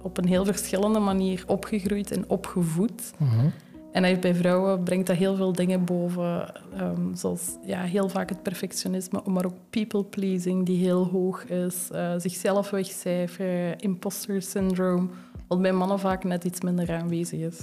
op 0.03 0.19
een 0.19 0.27
heel 0.27 0.45
verschillende 0.45 0.99
manier 0.99 1.45
opgegroeid 1.47 2.11
en 2.11 2.25
opgevoed. 2.29 3.13
Mhm. 3.17 3.49
En 3.93 4.03
hij- 4.03 4.19
bij 4.19 4.35
vrouwen 4.35 4.83
brengt 4.83 5.07
dat 5.07 5.17
heel 5.17 5.37
veel 5.37 5.53
dingen 5.53 5.85
boven, 5.85 6.53
ehm, 6.77 7.15
zoals 7.15 7.41
ja, 7.67 7.83
heel 7.83 8.09
vaak 8.09 8.29
het 8.29 8.43
perfectionisme, 8.43 9.21
maar 9.25 9.45
ook 9.45 9.55
people-pleasing 9.71 10.67
die 10.67 10.85
heel 10.85 11.05
hoog 11.07 11.45
is, 11.45 11.89
eh, 11.93 12.13
zichzelf 12.17 12.71
wegcijferen, 12.71 13.79
imposter 13.79 14.43
syndrome, 14.43 15.09
wat 15.49 15.63
bij 15.63 15.73
mannen 15.73 15.99
vaak 15.99 16.25
net 16.25 16.45
iets 16.45 16.61
minder 16.61 16.93
aanwezig 16.95 17.41
is. 17.41 17.59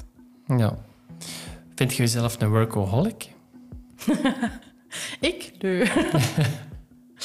Ja. 0.57 0.77
Vind 1.75 1.91
je 1.93 2.01
jezelf 2.03 2.41
een 2.41 2.49
workaholic? 2.49 3.27
Ik? 5.19 5.51
Nee. 5.59 5.81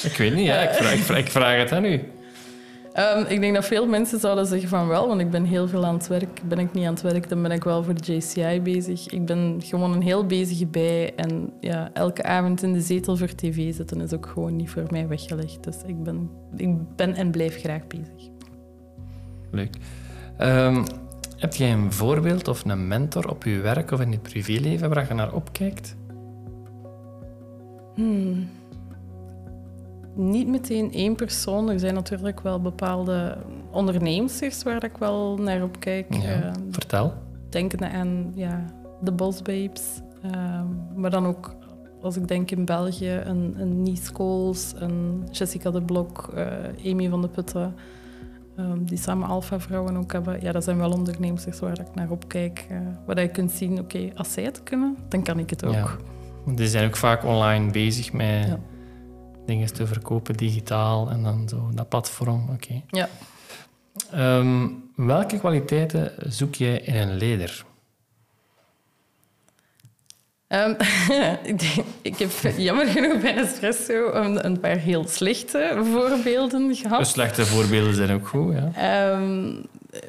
Ik 0.02 0.16
weet 0.18 0.34
niet, 0.34 0.46
ja. 0.46 0.60
ik, 0.60 0.70
vraag, 0.74 0.92
ik, 0.92 0.98
vraag, 1.02 1.18
ik 1.18 1.28
vraag 1.30 1.56
het 1.58 1.72
aan 1.72 1.84
u. 1.84 2.02
Ehm, 2.94 3.24
ik 3.28 3.40
denk 3.40 3.54
dat 3.54 3.64
veel 3.64 3.87
mensen 3.87 4.20
zouden 4.20 4.46
zeggen 4.46 4.68
van 4.68 4.88
wel, 4.88 5.09
want 5.09 5.20
ik 5.20 5.30
ben 5.30 5.44
heel 5.44 5.68
veel 5.68 5.85
aan 5.85 5.94
het 5.94 6.07
werk. 6.07 6.40
Ben 6.48 6.59
ik 6.59 6.72
niet 6.72 6.87
aan 6.87 6.92
het 6.92 7.02
werk, 7.02 7.28
dan 7.28 7.42
ben 7.42 7.50
ik 7.50 7.64
wel 7.64 7.83
voor 7.83 7.94
de 7.94 8.12
JCI 8.14 8.61
bezig. 8.62 9.07
Ik 9.07 9.26
ben 9.26 9.61
gewoon 9.64 9.92
een 9.92 10.02
heel 10.02 10.26
bezige 10.26 10.66
bij. 10.66 11.14
En 11.14 11.52
ja, 11.61 11.90
elke 11.92 12.22
avond 12.22 12.62
in 12.62 12.72
de 12.72 12.80
zetel 12.80 13.16
voor 13.16 13.35
tv 13.35 13.74
zitten 13.74 14.00
is 14.00 14.12
ook 14.12 14.26
gewoon 14.26 14.57
niet 14.57 14.70
voor 14.70 14.87
mij 14.90 15.09
weggelegd. 15.09 15.64
Dus 15.64 15.76
ik 15.87 16.02
ben, 16.02 16.30
ik 16.57 16.96
ben 16.96 17.14
en 17.14 17.30
blijf 17.30 17.57
graag 17.61 17.87
bezig. 17.87 18.30
Leuk. 19.50 19.76
Ehm, 20.37 20.85
heb 21.37 21.54
jij 21.54 21.72
een 21.72 21.92
voorbeeld 21.92 22.48
of 22.48 22.64
een 22.64 22.88
mentor 22.88 23.28
op 23.30 23.44
je 23.44 23.61
werk 23.61 23.90
of 23.90 24.00
in 24.00 24.11
je 24.11 24.18
privéleven 24.18 24.88
waar 24.88 25.09
je 25.09 25.14
naar 25.14 25.33
opkijkt? 25.33 25.96
Hmm. 27.94 28.48
Niet 30.14 30.48
meteen 30.48 30.92
één 30.92 31.14
persoon. 31.14 31.68
Er 31.70 31.79
zijn 31.79 31.94
natuurlijk 31.94 32.40
wel 32.40 32.61
bepaalde 32.61 33.37
onderneemsters 33.70 34.62
waar 34.62 34.85
ik 34.85 34.96
wel 34.98 35.37
naar 35.37 35.62
op 35.62 35.81
kijk. 35.81 36.14
Ja, 36.14 36.20
Eh, 36.42 36.53
vertel. 36.70 37.12
denken 37.48 37.90
aan 37.90 38.33
ja, 38.35 38.64
de 39.03 39.12
Boss 39.12 39.42
Babes. 39.42 39.83
Ehm, 40.22 40.66
maar 40.96 41.11
dan 41.11 41.27
ook, 41.27 41.55
als 42.03 42.16
ik 42.16 42.29
denk 42.29 42.50
in 42.50 42.64
België, 42.64 43.20
een, 43.24 43.55
een 43.59 43.83
Nice 43.83 44.12
Coles, 44.12 44.72
een 44.77 45.24
Jessica 45.31 45.70
de 45.70 45.83
Blok, 45.83 46.33
eh, 46.35 46.46
Amy 46.92 47.09
van 47.09 47.20
de 47.22 47.29
Putten. 47.29 47.74
ehm, 48.57 48.85
die 48.85 48.98
samen 48.98 49.29
Alpha-vrouwen 49.29 49.96
ook 49.96 50.12
hebben. 50.12 50.40
Ja, 50.42 50.53
dat 50.53 50.64
zijn 50.64 50.77
wel 50.79 50.90
ondernemers 50.92 51.61
waar 51.61 51.81
ik 51.81 51.94
naar 51.94 52.11
opkijk. 52.11 52.66
eh 52.70 52.77
waar 53.07 53.20
je 53.20 53.29
kunt 53.29 53.50
zien, 53.50 53.79
oké, 53.79 54.11
als 54.14 54.33
zij 54.33 54.44
het 54.44 54.62
kunnen, 54.62 54.96
dan 55.09 55.22
kan 55.22 55.38
ik 55.38 55.50
het 55.50 55.64
ook. 55.64 55.72
Ja. 55.72 55.87
Want 56.44 56.57
Die 56.59 56.66
zijn 56.66 56.87
ook 56.87 56.96
vaak 56.96 57.24
online 57.24 57.70
bezig 57.70 58.12
met 58.12 58.46
Ja. 58.46 58.59
Dingen 59.46 59.72
te 59.74 59.87
verkopen, 59.87 60.37
digitaal 60.37 61.11
en 61.11 61.22
dan 61.22 61.48
zo 61.48 61.70
dat 61.74 61.88
platform. 61.88 62.48
Oké. 62.52 62.83
Ja. 62.90 63.09
Ehm, 64.12 64.68
welke 64.96 65.38
kwaliteiten 65.38 66.12
zoek 66.33 66.54
jij 66.54 66.78
in 66.78 66.94
een 66.94 67.16
leider? 67.18 67.64
Ehm, 70.46 70.70
ik, 71.50 71.59
denk- 71.59 71.87
ik 72.02 72.16
heb 72.18 72.30
jammer 72.57 72.87
genoeg 72.87 73.20
bij 73.20 73.37
Espresso 73.37 74.12
een, 74.12 74.46
een 74.46 74.61
paar 74.61 74.76
heel 74.76 75.09
slechte 75.09 75.80
voorbeelden 75.92 76.74
gehad. 76.74 77.07
Slechte 77.07 77.46
voorbeelden 77.46 77.94
zijn 77.94 78.11
ook 78.11 78.28
goed, 78.28 78.54
ja. 78.54 78.70
Ehm, 78.74 79.52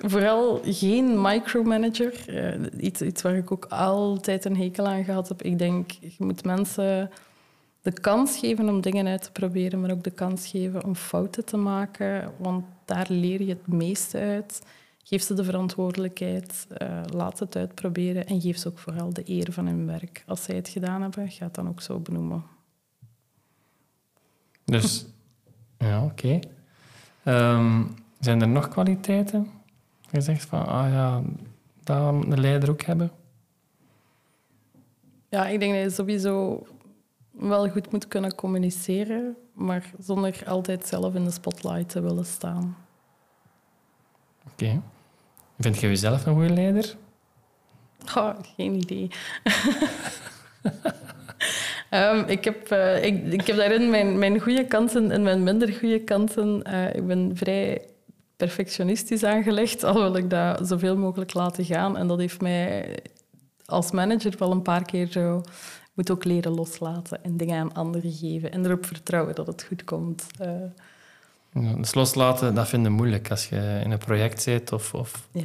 vooral 0.02 0.62
geen 0.66 1.22
micromanager. 1.22 2.14
Eh, 2.28 2.60
iets, 2.78 3.02
iets 3.02 3.22
waar 3.22 3.36
ik 3.36 3.52
ook 3.52 3.66
altijd 3.66 4.46
een 4.46 4.58
hekel 4.58 4.88
aan 4.88 5.04
gehad 5.04 5.28
heb. 5.28 5.42
Ik 5.42 5.60
denk, 5.60 5.92
je 5.92 6.16
moet 6.18 6.44
mensen 6.46 7.10
de 7.86 8.00
kans 8.00 8.38
geven 8.38 8.70
om 8.70 8.82
dingen 8.82 9.08
uit 9.08 9.24
te 9.24 9.32
proberen, 9.32 9.82
maar 9.82 9.92
ook 9.92 10.04
de 10.04 10.12
kans 10.12 10.48
geven 10.48 10.84
om 10.84 10.96
fouten 10.96 11.46
te 11.46 11.58
maken. 11.58 12.32
Want 12.38 12.66
daar 12.86 13.06
leer 13.10 13.42
je 13.42 13.50
het 13.50 13.68
meeste 13.68 14.20
uit. 14.20 14.62
Geef 15.04 15.24
ze 15.24 15.34
de 15.34 15.44
verantwoordelijkheid, 15.44 16.68
eh, 16.78 17.02
laat 17.14 17.38
ze 17.38 17.44
het 17.44 17.56
uitproberen 17.56 18.28
en 18.28 18.42
geef 18.42 18.58
ze 18.58 18.68
ook 18.68 18.80
vooral 18.80 19.14
de 19.14 19.24
eer 19.26 19.52
van 19.52 19.68
hun 19.68 19.86
werk. 19.86 20.24
Als 20.28 20.44
zij 20.44 20.56
het 20.56 20.70
gedaan 20.70 21.02
hebben, 21.02 21.30
ga 21.30 21.46
het 21.46 21.56
dan 21.56 21.68
ook 21.68 21.82
zo 21.82 22.00
benoemen. 22.00 22.44
Dus, 24.64 25.06
ja, 25.78 26.04
oké. 26.04 26.40
Ehm, 27.24 27.84
zijn 28.20 28.42
er 28.42 28.48
nog 28.48 28.68
kwaliteiten? 28.68 29.48
Je 30.12 30.22
zegt 30.22 30.46
van, 30.46 30.66
ah 30.66 30.90
ja, 30.92 31.22
dat 31.84 32.14
moet 32.14 32.32
een 32.32 32.42
leider 32.42 32.70
ook 32.70 32.82
hebben. 32.82 33.12
Ja, 35.30 35.48
ik 35.48 35.60
denk 35.60 35.74
dat 35.74 35.84
je 35.84 35.90
sowieso 35.90 36.64
wel 37.38 37.70
goed 37.70 37.92
moet 37.92 38.08
kunnen 38.08 38.36
communiceren, 38.36 39.36
maar 39.54 39.92
zonder 40.00 40.44
altijd 40.46 40.88
zelf 40.88 41.16
in 41.16 41.24
de 41.24 41.32
spotlight 41.32 41.90
te 41.90 42.02
willen 42.02 42.26
staan. 42.26 42.78
Oké. 44.52 44.82
Vind 45.60 45.80
je 45.80 45.88
jezelf 45.88 46.26
een 46.26 46.34
goede 46.34 46.54
leider? 46.54 46.96
Oh, 48.16 48.34
geen 48.56 48.74
idee. 48.74 49.08
Ehm, 51.90 52.24
ik, 52.28 52.44
heb, 52.44 52.72
eh, 52.72 53.04
ik, 53.04 53.34
ik 53.34 53.48
heb 53.48 53.58
daarin 53.58 53.90
mijn, 53.90 54.20
mijn 54.20 54.40
goede 54.40 54.66
kanten 54.66 55.12
en 55.12 55.24
mijn 55.24 55.44
minder 55.44 55.74
goede 55.74 56.00
kanten. 56.00 56.64
Eh, 56.64 56.96
ik 56.96 57.08
ben 57.08 57.32
vrij 57.34 57.82
perfectionistisch 58.36 59.24
aangelegd, 59.24 59.84
al 59.84 59.94
wil 59.94 60.16
ik 60.16 60.30
dat 60.30 60.68
zoveel 60.68 60.98
mogelijk 60.98 61.34
laten 61.34 61.66
gaan. 61.66 61.98
En 61.98 62.08
dat 62.08 62.20
heeft 62.20 62.42
mij 62.42 62.98
als 63.66 63.92
manager 63.92 64.36
wel 64.38 64.52
een 64.52 64.62
paar 64.62 64.86
keer 64.86 65.08
zo 65.08 65.42
moet 65.96 66.12
ook 66.12 66.24
leren 66.24 66.52
loslaten 66.52 67.24
en 67.24 67.38
dingen 67.38 67.60
aan 67.60 67.74
anderen 67.74 68.12
geven 68.12 68.52
en 68.52 68.66
erop 68.66 68.86
vertrouwen 68.86 69.36
dat 69.36 69.48
het 69.48 69.64
goed 69.64 69.84
komt. 69.84 70.26
Uh, 70.42 70.48
ja, 71.64 71.74
dus 71.74 71.94
loslaten, 71.94 72.56
dat 72.56 72.68
vind 72.68 72.84
je 72.84 72.90
moeilijk 72.90 73.30
als 73.30 73.50
je 73.50 73.82
in 73.84 73.92
een 73.92 73.98
project 73.98 74.42
zit 74.42 74.72
of... 74.72 74.94
of... 74.94 75.28
Ja, 75.32 75.44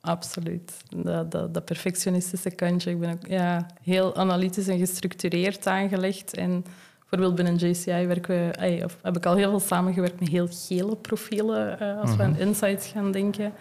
absoluut. 0.00 0.72
Dat, 0.96 1.30
dat, 1.30 1.54
dat, 1.54 1.64
perfectionistische 1.64 2.50
kantje. 2.50 2.90
Ik 2.90 3.00
ben 3.00 3.12
ook 3.12 3.26
ja, 3.26 3.66
heel 3.82 4.16
analytisch 4.16 4.68
en 4.68 4.78
gestructureerd 4.78 5.66
aangelegd. 5.66 6.36
En 6.36 6.64
bijvoorbeeld 6.98 7.34
binnen 7.34 7.68
JCI 7.68 8.06
werken 8.06 8.34
we, 8.36 8.80
of 8.84 8.96
heb 9.02 9.16
ik 9.16 9.26
al 9.26 9.34
heel 9.34 9.50
veel 9.50 9.60
samengewerkt 9.60 10.20
met 10.20 10.28
heel 10.28 10.48
gele 10.50 10.96
profielen 10.96 11.82
uh, 11.82 12.00
als 12.00 12.16
we 12.16 12.22
aan 12.22 12.30
mhm. 12.30 12.40
insights 12.40 12.86
gaan 12.86 13.12
denken. 13.12 13.52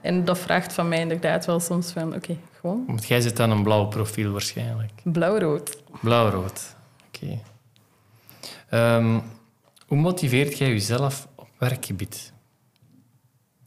En 0.00 0.24
dat 0.24 0.38
vraagt 0.38 0.72
van 0.72 0.88
mij 0.88 1.00
inderdaad 1.00 1.46
wel 1.46 1.60
soms 1.60 1.90
van, 1.90 2.14
oké, 2.14 2.36
gewoon... 2.60 2.84
Want 2.86 3.06
jij 3.06 3.20
zit 3.20 3.40
aan 3.40 3.50
een 3.50 3.62
blauw 3.62 3.86
profiel 3.86 4.32
waarschijnlijk. 4.32 4.92
Blauw-rood. 5.04 5.82
Blauw-rood, 6.00 6.76
oké. 7.06 7.40
Ehm, 8.68 9.20
hoe 9.86 9.98
motiveert 9.98 10.58
jij 10.58 10.68
jezelf 10.68 11.28
op 11.34 11.48
werkgebied? 11.58 12.32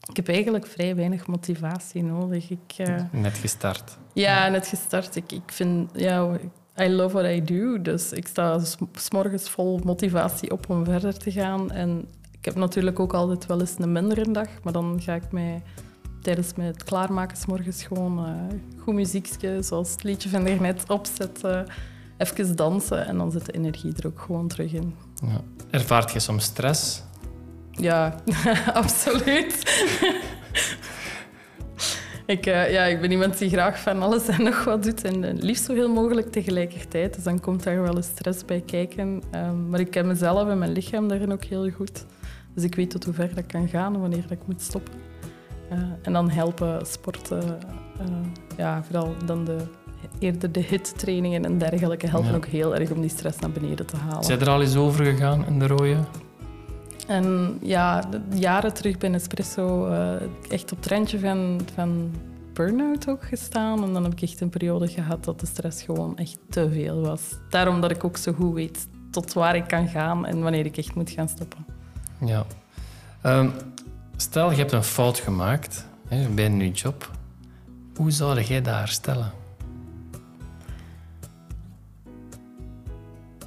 Ik 0.09 0.15
heb 0.15 0.27
eigenlijk 0.27 0.67
vrij 0.67 0.95
weinig 0.95 1.27
motivatie 1.27 2.03
nodig. 2.03 2.49
Ik, 2.49 2.77
uh... 2.77 2.95
Net 3.11 3.37
gestart. 3.37 3.97
Ja, 4.13 4.47
net 4.47 4.67
gestart. 4.67 5.15
Ik, 5.15 5.31
ik 5.31 5.51
vind... 5.51 5.89
Ja, 5.93 6.39
I 6.79 6.89
love 6.89 7.13
what 7.13 7.31
I 7.31 7.43
do. 7.43 7.81
Dus 7.81 8.11
ik 8.11 8.27
sta 8.27 8.59
s 8.93 9.09
morgens 9.11 9.49
vol 9.49 9.79
motivatie 9.83 10.51
op 10.51 10.69
om 10.69 10.85
verder 10.85 11.17
te 11.17 11.31
gaan. 11.31 11.71
En 11.71 12.05
ik 12.31 12.45
heb 12.45 12.55
natuurlijk 12.55 12.99
ook 12.99 13.13
altijd 13.13 13.45
wel 13.45 13.59
eens 13.59 13.75
een 13.77 13.91
mindere 13.91 14.31
dag. 14.31 14.47
Maar 14.63 14.73
dan 14.73 15.01
ga 15.01 15.13
ik 15.13 15.31
mij 15.31 15.61
tijdens 16.21 16.51
het 16.55 16.83
klaarmaken 16.83 17.37
s 17.37 17.45
morgens 17.45 17.83
gewoon 17.83 18.25
uh, 18.25 18.57
goed 18.77 18.93
muziekje, 18.93 19.61
zoals 19.61 19.91
het 19.91 20.03
liedje 20.03 20.29
van 20.29 20.45
daarnet, 20.45 20.83
opzetten. 20.89 21.65
Even 22.17 22.55
dansen 22.55 23.07
en 23.07 23.17
dan 23.17 23.31
zit 23.31 23.45
de 23.45 23.51
energie 23.51 23.93
er 23.97 24.07
ook 24.07 24.19
gewoon 24.19 24.47
terug 24.47 24.73
in. 24.73 24.95
Ja. 25.21 25.41
Ervaart 25.69 26.11
je 26.11 26.19
soms 26.19 26.43
stress? 26.43 27.03
Ja, 27.71 28.15
absoluut. 28.73 29.53
ik, 32.25 32.45
uh, 32.45 32.71
ja, 32.71 32.83
ik 32.83 33.01
ben 33.01 33.11
iemand 33.11 33.37
die 33.37 33.49
graag 33.49 33.79
van 33.79 34.01
alles 34.01 34.27
en 34.27 34.43
nog 34.43 34.63
wat 34.63 34.83
doet 34.83 35.03
en 35.03 35.37
liefst 35.39 35.65
zo 35.65 35.73
heel 35.73 35.93
mogelijk 35.93 36.31
tegelijkertijd. 36.31 37.13
Dus 37.13 37.23
dan 37.23 37.39
komt 37.39 37.63
daar 37.63 37.81
wel 37.81 37.95
eens 37.95 38.07
stress 38.07 38.45
bij 38.45 38.61
kijken. 38.61 39.23
Um, 39.35 39.69
maar 39.69 39.79
ik 39.79 39.91
ken 39.91 40.07
mezelf 40.07 40.49
en 40.49 40.57
mijn 40.57 40.71
lichaam 40.71 41.07
daarin 41.07 41.31
ook 41.31 41.43
heel 41.43 41.69
goed. 41.69 42.05
Dus 42.53 42.63
ik 42.63 42.75
weet 42.75 42.89
tot 42.89 43.03
hoe 43.05 43.13
ver 43.13 43.35
dat 43.35 43.45
kan 43.45 43.67
gaan 43.67 43.93
en 43.93 44.01
wanneer 44.01 44.21
dat 44.21 44.31
ik 44.31 44.47
moet 44.47 44.61
stoppen. 44.61 45.10
Uh, 45.71 45.77
en 46.01 46.13
dan 46.13 46.29
helpen 46.29 46.85
sporten, 46.85 47.59
uh, 48.01 48.07
ja, 48.57 48.83
vooral 48.83 49.13
dan 49.25 49.45
de, 49.45 49.57
eerder 50.19 50.51
de 50.51 50.59
hittrainingen 50.59 51.45
en 51.45 51.57
dergelijke, 51.57 52.07
helpen 52.07 52.29
ja. 52.29 52.35
ook 52.35 52.45
heel 52.45 52.75
erg 52.75 52.91
om 52.91 53.01
die 53.01 53.09
stress 53.09 53.39
naar 53.39 53.51
beneden 53.51 53.85
te 53.85 53.95
halen. 53.95 54.23
Zijn 54.23 54.39
er 54.39 54.49
al 54.49 54.61
eens 54.61 54.75
over 54.75 55.05
gegaan 55.05 55.45
in 55.45 55.59
de 55.59 55.67
rode? 55.67 55.97
En 57.07 57.57
ja, 57.61 58.03
jaren 58.33 58.73
terug 58.73 58.97
bij 58.97 59.13
Espresso 59.13 59.87
uh, 59.87 60.13
echt 60.49 60.71
op 60.71 60.77
het 60.77 60.87
randje 60.87 61.19
van, 61.19 61.61
van 61.73 62.11
burn-out 62.53 63.09
ook 63.09 63.23
gestaan. 63.23 63.83
En 63.83 63.93
dan 63.93 64.03
heb 64.03 64.11
ik 64.11 64.21
echt 64.21 64.41
een 64.41 64.49
periode 64.49 64.87
gehad 64.87 65.23
dat 65.23 65.39
de 65.39 65.45
stress 65.45 65.83
gewoon 65.83 66.17
echt 66.17 66.37
te 66.49 66.69
veel 66.71 67.01
was. 67.01 67.21
Daarom 67.49 67.81
dat 67.81 67.91
ik 67.91 68.03
ook 68.03 68.17
zo 68.17 68.33
goed 68.33 68.53
weet 68.53 68.87
tot 69.11 69.33
waar 69.33 69.55
ik 69.55 69.67
kan 69.67 69.87
gaan 69.87 70.25
en 70.25 70.41
wanneer 70.41 70.65
ik 70.65 70.77
echt 70.77 70.95
moet 70.95 71.09
gaan 71.09 71.29
stoppen. 71.29 71.65
Ja. 72.25 72.45
Um, 73.25 73.51
stel, 74.21 74.51
je 74.51 74.57
hebt 74.57 74.71
een 74.71 74.83
fout 74.83 75.19
gemaakt 75.19 75.87
hè, 76.07 76.27
bij 76.27 76.49
nieuw 76.49 76.71
job. 76.71 77.11
Hoe 77.95 78.11
zou 78.11 78.41
jij 78.41 78.61
dat 78.61 78.73
herstellen? 78.73 79.31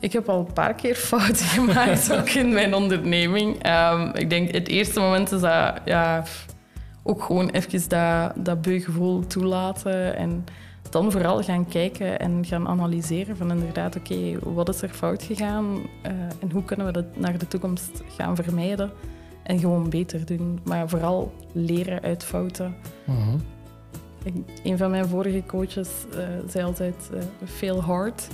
Ik 0.00 0.12
heb 0.12 0.28
al 0.28 0.38
een 0.38 0.52
paar 0.52 0.74
keer 0.74 0.94
fouten 0.94 1.46
gemaakt, 1.58 2.12
ook 2.12 2.28
in 2.28 2.52
mijn 2.52 2.74
onderneming. 2.74 3.66
Um, 3.66 4.14
ik 4.14 4.30
denk, 4.30 4.52
het 4.52 4.68
eerste 4.68 5.00
moment 5.00 5.32
is 5.32 5.40
dat... 5.40 5.80
Ja, 5.84 6.24
ook 7.02 7.22
gewoon 7.22 7.48
even 7.48 7.88
dat, 7.88 8.32
dat 8.36 8.62
beugevoel 8.62 9.26
toelaten. 9.26 10.16
En 10.16 10.44
dan 10.90 11.12
vooral 11.12 11.42
gaan 11.42 11.68
kijken 11.68 12.18
en 12.18 12.44
gaan 12.46 12.68
analyseren 12.68 13.36
van 13.36 13.50
inderdaad, 13.50 13.96
oké, 13.96 14.38
wat 14.40 14.68
is 14.68 14.82
er 14.82 14.88
fout 14.88 15.22
gegaan? 15.22 15.64
Uh, 15.74 16.10
en 16.40 16.50
hoe 16.52 16.64
kunnen 16.64 16.86
we 16.86 16.92
dat 16.92 17.16
naar 17.16 17.38
de 17.38 17.48
toekomst 17.48 18.02
gaan 18.16 18.36
vermijden? 18.36 18.90
En 19.44 19.58
gewoon 19.58 19.90
beter 19.90 20.26
doen. 20.26 20.60
Maar 20.64 20.88
vooral 20.88 21.32
leren 21.52 22.02
uit 22.02 22.24
fouten. 22.24 22.76
Mm 23.04 23.40
een 24.62 24.78
van 24.78 24.90
mijn 24.90 25.08
vorige 25.08 25.42
coaches 25.46 25.88
uh, 26.14 26.18
zei 26.48 26.64
altijd, 26.64 27.10
uh, 27.14 27.20
fail 27.48 27.82
hard 27.82 28.28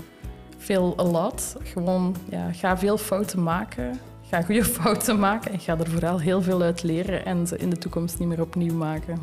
veel 0.60 0.94
a 1.00 1.02
lot. 1.02 1.56
Gewoon, 1.62 2.16
ja, 2.30 2.52
ga 2.52 2.78
veel 2.78 2.98
fouten 2.98 3.42
maken. 3.42 4.00
Ga 4.28 4.42
goede 4.42 4.64
fouten 4.80 5.18
maken 5.18 5.52
en 5.52 5.58
ga 5.58 5.78
er 5.78 5.90
vooral 5.90 6.20
heel 6.20 6.42
veel 6.42 6.62
uit 6.62 6.82
leren 6.82 7.24
en 7.24 7.46
ze 7.46 7.56
in 7.56 7.70
de 7.70 7.78
toekomst 7.78 8.18
niet 8.18 8.28
meer 8.28 8.40
opnieuw 8.40 8.74
maken. 8.74 9.18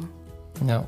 Ja. 0.66 0.86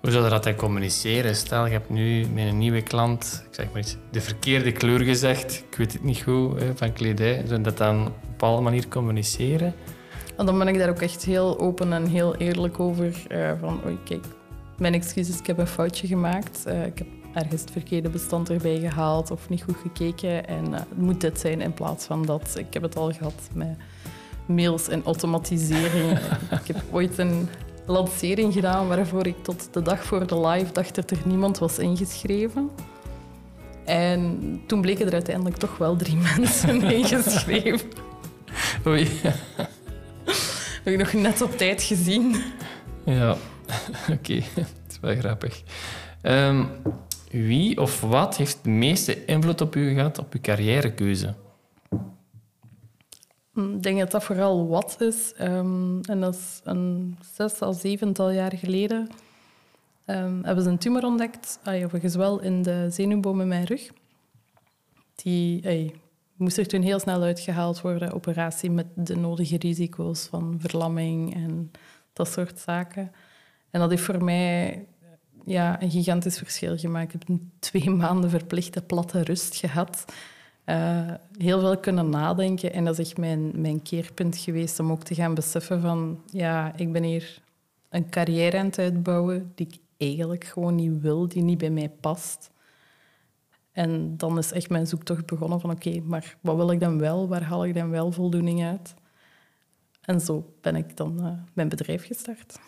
Hoe 0.00 0.10
zou 0.10 0.24
je 0.24 0.30
dat 0.30 0.44
dan 0.44 0.54
communiceren? 0.54 1.36
Stel, 1.36 1.66
je 1.66 1.72
hebt 1.72 1.90
nu 1.90 2.26
met 2.26 2.46
een 2.46 2.58
nieuwe 2.58 2.82
klant, 2.82 3.44
ik 3.48 3.54
zeg 3.54 3.66
maar 3.70 3.80
iets, 3.80 3.96
de 4.10 4.20
verkeerde 4.20 4.72
kleur 4.72 5.00
gezegd. 5.00 5.64
Ik 5.70 5.76
weet 5.76 5.92
het 5.92 6.02
niet 6.02 6.22
goed, 6.22 6.62
van 6.74 6.92
kledij. 6.92 7.42
Zou 7.46 7.58
je 7.58 7.64
dat 7.64 7.78
dan 7.78 8.00
op 8.00 8.06
een 8.06 8.12
bepaalde 8.30 8.62
manier 8.62 8.88
communiceren? 8.88 9.74
En 10.38 10.46
dan 10.46 10.58
ben 10.58 10.68
ik 10.68 10.78
daar 10.78 10.88
ook 10.88 11.00
echt 11.00 11.24
heel 11.24 11.58
open 11.58 11.92
en 11.92 12.06
heel 12.06 12.36
eerlijk 12.36 12.80
over. 12.80 13.22
Uh, 13.28 13.50
van, 13.60 13.80
oei, 13.86 13.98
kijk, 14.04 14.24
mijn 14.76 14.94
excuses, 14.94 15.38
ik 15.38 15.46
heb 15.46 15.58
een 15.58 15.66
foutje 15.66 16.06
gemaakt. 16.06 16.64
Uh, 16.66 16.86
ik 16.86 16.98
heb 16.98 17.06
ergens 17.34 17.60
het 17.60 17.70
verkeerde 17.70 18.08
bestand 18.08 18.50
erbij 18.50 18.78
gehaald 18.78 19.30
of 19.30 19.48
niet 19.48 19.62
goed 19.62 19.76
gekeken. 19.82 20.46
En 20.46 20.64
uh, 20.64 20.78
het 20.78 20.98
moet 20.98 21.20
dit 21.20 21.40
zijn 21.40 21.60
in 21.60 21.72
plaats 21.72 22.06
van 22.06 22.26
dat. 22.26 22.54
Ik 22.58 22.74
heb 22.74 22.82
het 22.82 22.96
al 22.96 23.12
gehad 23.12 23.48
met 23.54 23.76
mails 24.46 24.88
en 24.88 25.04
automatisering. 25.04 26.18
ik 26.62 26.66
heb 26.66 26.82
ooit 26.90 27.18
een 27.18 27.48
lancering 27.86 28.52
gedaan 28.52 28.88
waarvoor 28.88 29.26
ik 29.26 29.42
tot 29.42 29.68
de 29.72 29.82
dag 29.82 30.04
voor 30.04 30.26
de 30.26 30.40
live 30.40 30.72
dacht 30.72 30.94
dat 30.94 31.10
er 31.10 31.18
niemand 31.24 31.58
was 31.58 31.78
ingeschreven. 31.78 32.70
En 33.84 34.40
toen 34.66 34.80
bleken 34.80 35.06
er 35.06 35.12
uiteindelijk 35.12 35.56
toch 35.56 35.78
wel 35.78 35.96
drie 35.96 36.16
mensen 36.36 36.82
ingeschreven. 36.82 37.88
Oei. 38.86 39.08
Heb 40.88 41.00
ik 41.00 41.12
nog 41.12 41.22
net 41.22 41.42
op 41.42 41.56
tijd 41.56 41.82
gezien. 41.82 42.36
Ja, 43.04 43.36
oké. 44.14 44.42
Dat 44.54 44.66
is 44.88 45.00
wel 45.00 45.16
grappig. 45.16 45.62
Um, 46.22 46.68
wie 47.30 47.80
of 47.80 48.00
wat 48.00 48.36
heeft 48.36 48.58
de 48.64 48.70
meeste 48.70 49.24
invloed 49.24 49.60
op 49.60 49.76
u 49.76 49.94
gehad, 49.94 50.18
op 50.18 50.32
uw 50.32 50.40
carrièrekeuze? 50.40 51.34
Ik 53.54 53.82
denk 53.82 53.98
dat 53.98 54.10
dat 54.10 54.24
vooral 54.24 54.68
wat 54.68 54.96
is. 55.00 55.34
Um, 55.40 56.00
en 56.00 56.20
dat 56.20 56.34
is 56.34 56.60
een 56.64 57.16
zes 57.34 57.60
al 57.60 57.72
zevental 57.72 58.30
jaar 58.30 58.52
geleden. 58.56 59.08
Um, 60.06 60.44
hebben 60.44 60.64
ze 60.64 60.70
een 60.70 60.78
tumor 60.78 61.04
ontdekt, 61.04 61.58
ay, 61.62 61.84
of 61.84 61.92
een 61.92 62.00
gezwel 62.00 62.40
in 62.40 62.62
de 62.62 62.86
zenuwboom 62.90 63.40
in 63.40 63.48
mijn 63.48 63.64
rug. 63.64 63.90
Die 65.14 65.66
ay, 65.66 65.94
moest 66.38 66.58
er 66.58 66.66
toen 66.66 66.82
heel 66.82 66.98
snel 66.98 67.22
uitgehaald 67.22 67.80
worden, 67.80 68.12
operatie 68.12 68.70
met 68.70 68.86
de 68.94 69.16
nodige 69.16 69.56
risico's 69.58 70.26
van 70.26 70.56
verlamming 70.58 71.34
en 71.34 71.70
dat 72.12 72.28
soort 72.28 72.58
zaken. 72.58 73.12
En 73.70 73.80
dat 73.80 73.90
heeft 73.90 74.02
voor 74.02 74.24
mij 74.24 74.86
ja, 75.44 75.82
een 75.82 75.90
gigantisch 75.90 76.38
verschil 76.38 76.78
gemaakt. 76.78 77.14
Ik 77.14 77.22
heb 77.26 77.38
twee 77.58 77.90
maanden 77.90 78.30
verplichte 78.30 78.82
platte 78.82 79.22
rust 79.22 79.56
gehad. 79.56 80.04
Uh, 80.66 81.10
heel 81.38 81.60
veel 81.60 81.78
kunnen 81.78 82.08
nadenken. 82.08 82.72
En 82.72 82.84
dat 82.84 82.98
is 82.98 83.06
echt 83.06 83.18
mijn, 83.18 83.60
mijn 83.60 83.82
keerpunt 83.82 84.36
geweest 84.36 84.80
om 84.80 84.90
ook 84.90 85.02
te 85.02 85.14
gaan 85.14 85.34
beseffen 85.34 85.80
van... 85.80 86.22
Ja, 86.26 86.72
ik 86.76 86.92
ben 86.92 87.02
hier 87.02 87.42
een 87.88 88.10
carrière 88.10 88.58
aan 88.58 88.66
het 88.66 88.78
uitbouwen 88.78 89.52
die 89.54 89.66
ik 89.66 89.78
eigenlijk 89.96 90.44
gewoon 90.44 90.74
niet 90.74 91.00
wil, 91.00 91.28
die 91.28 91.42
niet 91.42 91.58
bij 91.58 91.70
mij 91.70 91.88
past. 92.00 92.50
En 93.78 94.16
dan 94.16 94.38
is 94.38 94.52
echt 94.52 94.70
mijn 94.70 94.86
zoektocht 94.86 95.26
begonnen 95.26 95.60
van 95.60 95.70
oké, 95.70 96.00
maar 96.04 96.36
wat 96.40 96.56
wil 96.56 96.70
ik 96.70 96.80
dan 96.80 96.98
wel? 96.98 97.28
Waar 97.28 97.42
haal 97.42 97.66
ik 97.66 97.74
dan 97.74 97.90
wel 97.90 98.12
voldoening 98.12 98.64
uit? 98.64 98.94
En 100.00 100.20
zo 100.20 100.54
ben 100.60 100.76
ik 100.76 100.96
dan 100.96 101.26
uh, 101.26 101.32
mijn 101.52 101.68
bedrijf 101.68 102.06
gestart. 102.06 102.58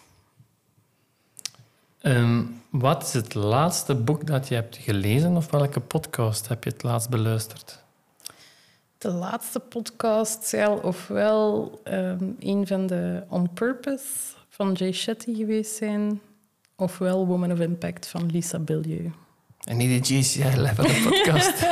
Um, 2.03 2.63
wat 2.71 3.03
is 3.03 3.13
het 3.13 3.35
laatste 3.35 3.95
boek 3.95 4.27
dat 4.27 4.49
je 4.49 4.55
hebt 4.55 4.77
gelezen 4.77 5.37
of 5.37 5.51
welke 5.51 5.81
podcast 5.81 6.49
heb 6.49 6.65
je 6.65 6.71
het 6.71 6.83
laatst 6.83 7.11
beluisterd? 7.11 7.85
De 8.99 9.11
laatste 9.11 9.61
podcast 9.61 10.45
zal 10.45 10.77
ofwel 10.77 11.81
um, 11.85 12.37
een 12.39 12.67
van 12.67 12.87
de 12.87 13.25
On 13.29 13.53
Purpose 13.53 14.35
van 14.49 14.73
Jay 14.73 14.93
Shetty 14.93 15.35
geweest 15.35 15.77
zijn, 15.77 16.21
ofwel 16.77 17.27
Woman 17.27 17.53
of 17.53 17.61
Impact 17.61 18.07
van 18.07 18.27
Lisa 18.27 18.59
Billieu. 18.59 19.13
En 19.65 19.77
niet 19.77 20.07
de 20.07 20.15
JCI 20.15 20.57
Level 20.57 20.85
podcast. 21.11 21.67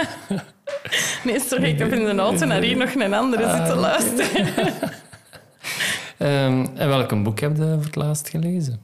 nee, 1.24 1.40
sorry, 1.40 1.64
ik 1.64 1.78
heb 1.78 1.92
in 1.92 2.16
de 2.16 2.22
auto 2.22 2.46
naar 2.46 2.62
hier 2.62 2.76
nog 2.76 2.94
een 2.94 3.14
andere 3.14 3.46
ah, 3.46 3.56
zitten 3.56 3.76
luisteren. 3.76 4.46
um, 6.18 6.66
en 6.82 6.88
welk 6.88 7.22
boek 7.22 7.40
heb 7.40 7.56
je 7.56 7.62
voor 7.62 7.84
het 7.84 7.96
laatst 7.96 8.28
gelezen? 8.28 8.80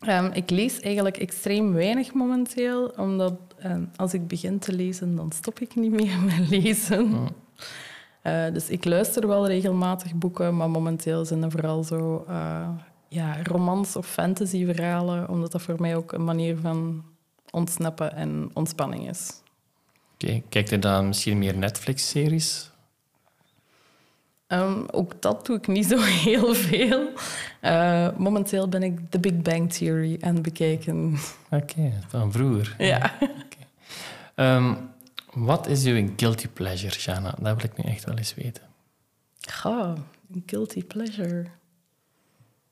Ehm, 0.00 0.30
ik 0.32 0.50
lees 0.50 0.80
eigenlijk 0.80 1.16
extreem 1.16 1.72
weinig 1.72 2.12
momenteel, 2.12 2.92
omdat 2.96 3.34
ehm, 3.58 3.84
als 3.96 4.14
ik 4.14 4.28
begin 4.28 4.58
te 4.58 4.72
lezen, 4.72 5.16
dan 5.16 5.32
stop 5.32 5.60
ik 5.60 5.74
niet 5.74 5.92
meer 5.92 6.18
met 6.20 6.48
lezen. 6.48 7.28
Eh, 8.22 8.52
dus 8.52 8.68
ik 8.68 8.84
luister 8.84 9.26
wel 9.26 9.46
regelmatig 9.46 10.14
boeken, 10.14 10.56
maar 10.56 10.70
momenteel 10.70 11.24
zijn 11.24 11.42
er 11.42 11.50
vooral 11.50 11.84
zo 11.84 12.24
eh, 12.28 12.68
ja, 13.08 13.36
romans- 13.42 13.96
of 13.96 14.06
fantasyverhalen, 14.06 15.28
omdat 15.28 15.52
dat 15.52 15.62
voor 15.62 15.80
mij 15.80 15.96
ook 15.96 16.12
een 16.12 16.24
manier 16.24 16.56
van 16.56 17.04
ontsnappen 17.50 18.14
en 18.14 18.50
ontspanning 18.52 19.08
is. 19.08 19.30
Oké, 20.14 20.42
Kijk 20.48 20.70
je 20.70 20.78
dan 20.78 21.06
misschien 21.06 21.38
meer 21.38 21.56
Netflix-series? 21.56 22.70
Ehm, 24.46 24.82
ook 24.90 25.22
dat 25.22 25.46
doe 25.46 25.56
ik 25.56 25.66
niet 25.66 25.86
zo 25.86 25.98
heel 26.28 26.54
veel. 26.54 27.10
Eh, 27.60 28.08
momenteel 28.16 28.68
ben 28.68 28.82
ik 28.82 28.98
The 29.10 29.18
Big 29.18 29.42
Bang 29.42 29.72
Theory 29.72 30.18
aan 30.20 30.34
het 30.34 30.42
bekijken. 30.42 31.18
Oké, 31.50 31.92
van 32.08 32.32
vroeger. 32.32 32.74
Ja. 32.78 33.18
Ehm, 34.34 34.74
wat 35.32 35.66
is 35.66 35.84
uw 35.84 36.08
guilty 36.16 36.48
pleasure, 36.48 36.98
Jana? 36.98 37.34
Dat 37.40 37.56
wil 37.56 37.64
ik 37.64 37.84
nu 37.84 37.90
echt 37.90 38.04
wel 38.04 38.16
eens 38.16 38.34
weten. 38.34 38.62
Een 40.32 40.42
guilty 40.46 40.84
pleasure. 40.84 41.46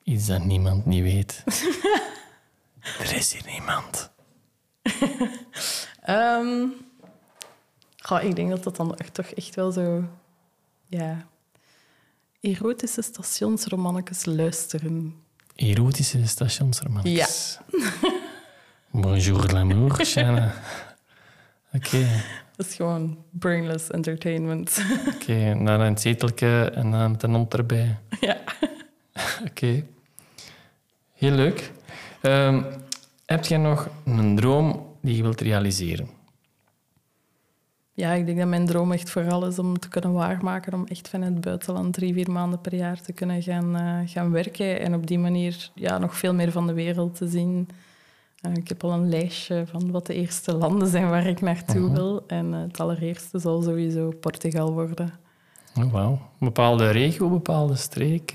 Iets 0.03 0.27
dat 0.27 0.45
niemand 0.45 0.87
niet 0.87 1.03
weet. 1.03 1.43
er 3.01 3.15
is 3.17 3.33
hier 3.33 3.43
niemand. 3.47 4.11
Ehm, 6.03 6.67
goh, 7.99 8.23
ik 8.23 8.37
denk 8.37 8.51
dat 8.51 8.63
dat 8.65 8.77
dan 8.77 8.97
echt, 8.97 9.15
toch 9.15 9.27
echt 9.27 9.55
wel 9.55 9.73
zo... 9.73 10.05
Ja... 10.87 11.27
Erotische 12.41 13.03
stationsromannetjes 13.03 14.25
luisteren. 14.25 15.15
Erotische 15.55 16.27
stationsromantisch. 16.27 17.59
Ja. 17.71 17.91
Bonjour 19.01 19.53
l'amour, 19.53 20.03
Jana. 20.15 20.55
Oké. 21.73 22.07
Dat 22.57 22.67
is 22.67 22.75
gewoon 22.75 23.25
brainless 23.31 23.91
entertainment. 23.91 24.85
Oké, 25.15 25.55
naar 25.55 25.81
een 25.81 25.99
zeteltje 25.99 26.71
en 26.75 26.91
dan 26.91 27.11
met 27.11 27.23
een 27.23 27.35
hond 27.35 27.55
erbij. 27.55 27.99
Ja. 28.21 28.37
Oké. 29.47 29.85
Heel 31.13 31.33
leuk. 31.33 31.73
Ehm, 32.21 32.63
heb 33.27 33.45
jij 33.45 33.59
nog 33.59 33.89
een 34.05 34.37
droom 34.37 34.87
die 35.01 35.17
je 35.17 35.23
wilt 35.23 35.41
realiseren? 35.41 36.09
Ja, 37.97 38.13
ik 38.13 38.27
denk 38.27 38.39
dat 38.39 38.49
mijn 38.49 38.67
droom 38.67 38.93
echt 38.93 39.11
vooral 39.11 39.47
is 39.47 39.59
om 39.59 39.79
te 39.79 39.89
kunnen 39.89 40.13
waarmaken, 40.13 40.75
om 40.75 40.87
echt 40.87 41.09
vanuit 41.09 41.33
het 41.33 41.41
buitenland 41.41 41.93
drie, 41.95 42.13
vier 42.15 42.31
maanden 42.31 42.61
per 42.61 42.75
jaar 42.75 43.01
te 43.01 43.13
kunnen 43.13 43.43
gaan, 43.43 43.77
eh, 43.77 43.99
gaan 44.05 44.31
werken 44.31 44.81
en 44.81 44.95
op 44.95 45.07
die 45.07 45.19
manier 45.19 45.71
ja, 45.75 45.99
nog 45.99 46.17
veel 46.17 46.35
meer 46.35 46.53
van 46.53 46.67
de 46.67 46.73
wereld 46.73 47.15
te 47.17 47.29
zien. 47.29 47.69
Eh, 48.41 48.53
ik 48.55 48.69
heb 48.69 48.85
al 48.85 48.93
een 48.93 49.09
lijstje 49.09 49.65
van 49.67 49.91
wat 49.91 50.07
de 50.07 50.15
eerste 50.15 50.55
landen 50.57 50.89
zijn 50.89 51.09
waar 51.09 51.27
ik 51.27 51.41
naartoe 51.41 51.81
Mhm. 51.81 51.95
wil. 51.95 52.25
En 52.27 52.55
eh, 52.55 52.61
het 52.61 52.81
allereerste 52.81 53.39
zal 53.39 53.63
sowieso 53.63 54.13
Portugal 54.21 54.73
worden. 54.73 55.13
Oh, 55.79 55.93
wauw. 55.93 56.11
Een 56.13 56.19
bepaalde 56.39 56.91
regio, 56.91 57.27
een 57.27 57.33
bepaalde 57.33 57.77
streek? 57.77 58.33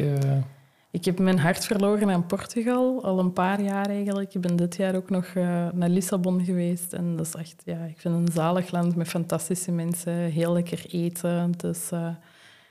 Ik 0.91 1.05
heb 1.05 1.19
mijn 1.19 1.39
hart 1.39 1.65
verloren 1.65 2.09
aan 2.09 2.25
Portugal, 2.25 3.03
al 3.03 3.19
een 3.19 3.33
paar 3.33 3.61
jaar 3.61 3.89
eigenlijk. 3.89 4.33
Ik 4.33 4.41
ben 4.41 4.55
dit 4.55 4.75
jaar 4.75 4.95
ook 4.95 5.09
nog 5.09 5.25
eh, 5.25 5.67
naar 5.73 5.89
Lissabon 5.89 6.45
geweest. 6.45 6.93
En 6.93 7.15
dat 7.15 7.25
is 7.25 7.35
echt, 7.35 7.61
ja, 7.65 7.83
ik 7.83 7.99
vind 7.99 8.15
een 8.15 8.33
zalig 8.33 8.71
land 8.71 8.95
met 8.95 9.07
fantastische 9.07 9.71
mensen, 9.71 10.13
heel 10.13 10.53
lekker 10.53 10.85
eten. 10.87 11.51
Dus 11.57 11.91
eh, 11.91 12.09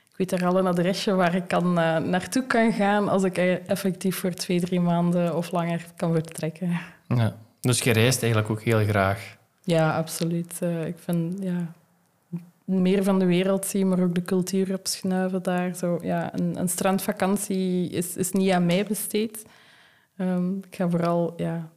ik 0.09 0.17
weet 0.17 0.31
er 0.31 0.45
al 0.45 0.57
een 0.57 0.67
adresje 0.67 1.13
waar 1.13 1.35
ik 1.35 1.47
kan, 1.47 1.79
eh, 1.79 1.97
naartoe 1.97 2.45
kan 2.47 2.73
gaan 2.73 3.09
als 3.09 3.23
ik 3.23 3.37
effectief 3.37 4.15
voor 4.15 4.33
twee, 4.33 4.59
drie 4.59 4.79
maanden 4.79 5.35
of 5.35 5.51
langer 5.51 5.85
kan 5.95 6.13
vertrekken. 6.13 6.79
ja. 7.07 7.35
Dus 7.61 7.79
je 7.79 7.91
reist 7.91 8.21
eigenlijk 8.21 8.51
ook 8.51 8.61
heel 8.61 8.85
graag. 8.85 9.37
Ja, 9.63 9.97
absoluut. 9.97 10.61
Ik 10.85 10.95
vind 10.97 11.43
ja, 11.43 11.73
meer 12.69 13.03
van 13.03 13.19
de 13.19 13.25
wereld 13.25 13.65
zien, 13.65 13.87
maar 13.87 13.99
ook 13.99 14.15
de 14.15 14.21
cultuur 14.21 14.73
opschuiven 14.73 15.43
daar. 15.43 15.75
Zo, 15.75 15.99
ja, 16.01 16.33
een, 16.33 16.59
een 16.59 16.69
strandvakantie 16.69 17.89
is, 17.89 18.15
is 18.15 18.31
niet 18.31 18.51
aan 18.51 18.65
mij 18.65 18.85
besteed. 18.85 19.45
Ehm, 20.17 20.57
ik 20.57 20.75
ga 20.75 20.89
vooral 20.89 21.33
ja, 21.37 21.71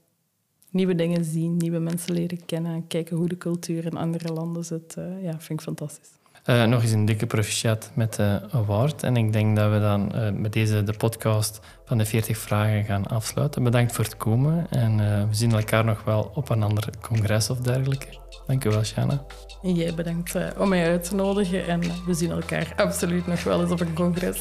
nieuwe 0.71 0.95
dingen 0.95 1.25
zien, 1.25 1.57
nieuwe 1.57 1.79
mensen 1.79 2.15
leren 2.15 2.45
kennen 2.45 2.75
en 2.75 2.87
kijken 2.87 3.17
hoe 3.17 3.29
de 3.29 3.39
cultuur 3.39 3.85
in 3.85 3.97
andere 3.97 4.33
landen 4.33 4.65
zit. 4.65 4.97
Eh, 4.97 5.23
ja, 5.23 5.31
vind 5.39 5.59
ik 5.59 5.61
fantastisch. 5.61 6.11
Eh, 6.45 6.65
nog 6.65 6.83
eens 6.83 6.91
een 6.91 7.05
dikke 7.05 7.27
proficiat 7.27 7.91
met 7.95 8.15
de 8.15 8.41
award. 8.51 9.03
En 9.03 9.17
ik 9.17 9.33
denk 9.33 9.57
dat 9.57 9.73
we 9.73 9.79
dan 9.79 10.13
eh, 10.13 10.33
met 10.33 10.53
deze 10.53 10.83
de 10.83 10.97
podcast 10.97 11.61
van 11.85 11.99
de 11.99 12.05
40 12.05 12.39
vragen 12.39 12.85
gaan 12.85 13.07
afsluiten. 13.07 13.63
Bedankt 13.63 13.93
voor 13.93 14.05
het 14.05 14.17
komen. 14.17 14.67
En 14.71 14.97
we 15.29 15.35
zien 15.35 15.53
elkaar 15.53 15.85
nog 15.85 16.05
wel 16.05 16.31
op 16.35 16.49
een 16.49 16.63
ander 16.63 16.89
congres 17.01 17.51
of 17.51 17.59
dergelijke. 17.59 18.22
Dank 18.53 18.65
u 18.65 18.71
wel, 18.71 18.85
Shana. 18.85 19.25
En 19.63 19.75
jij 19.75 19.95
bedankt 19.95 20.35
eh, 20.35 20.47
om 20.59 20.69
mij 20.69 20.91
uit 20.91 21.09
te 21.09 21.15
nodigen 21.15 21.67
en 21.67 21.81
we 22.07 22.15
zien 22.15 22.31
elkaar 22.31 22.73
absoluut 22.77 23.27
nog 23.27 23.43
wel 23.45 23.61
eens 23.61 23.71
op 23.71 23.81
een 23.81 23.95
congres. 23.95 24.39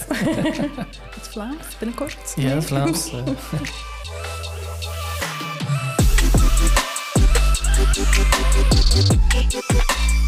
Het 1.15 1.27
Vlaams 1.29 1.77
binnenkort? 1.79 2.33
Ja, 2.35 2.49
het 2.49 2.65
Vlaams. 2.65 3.11
eh. 3.11 3.23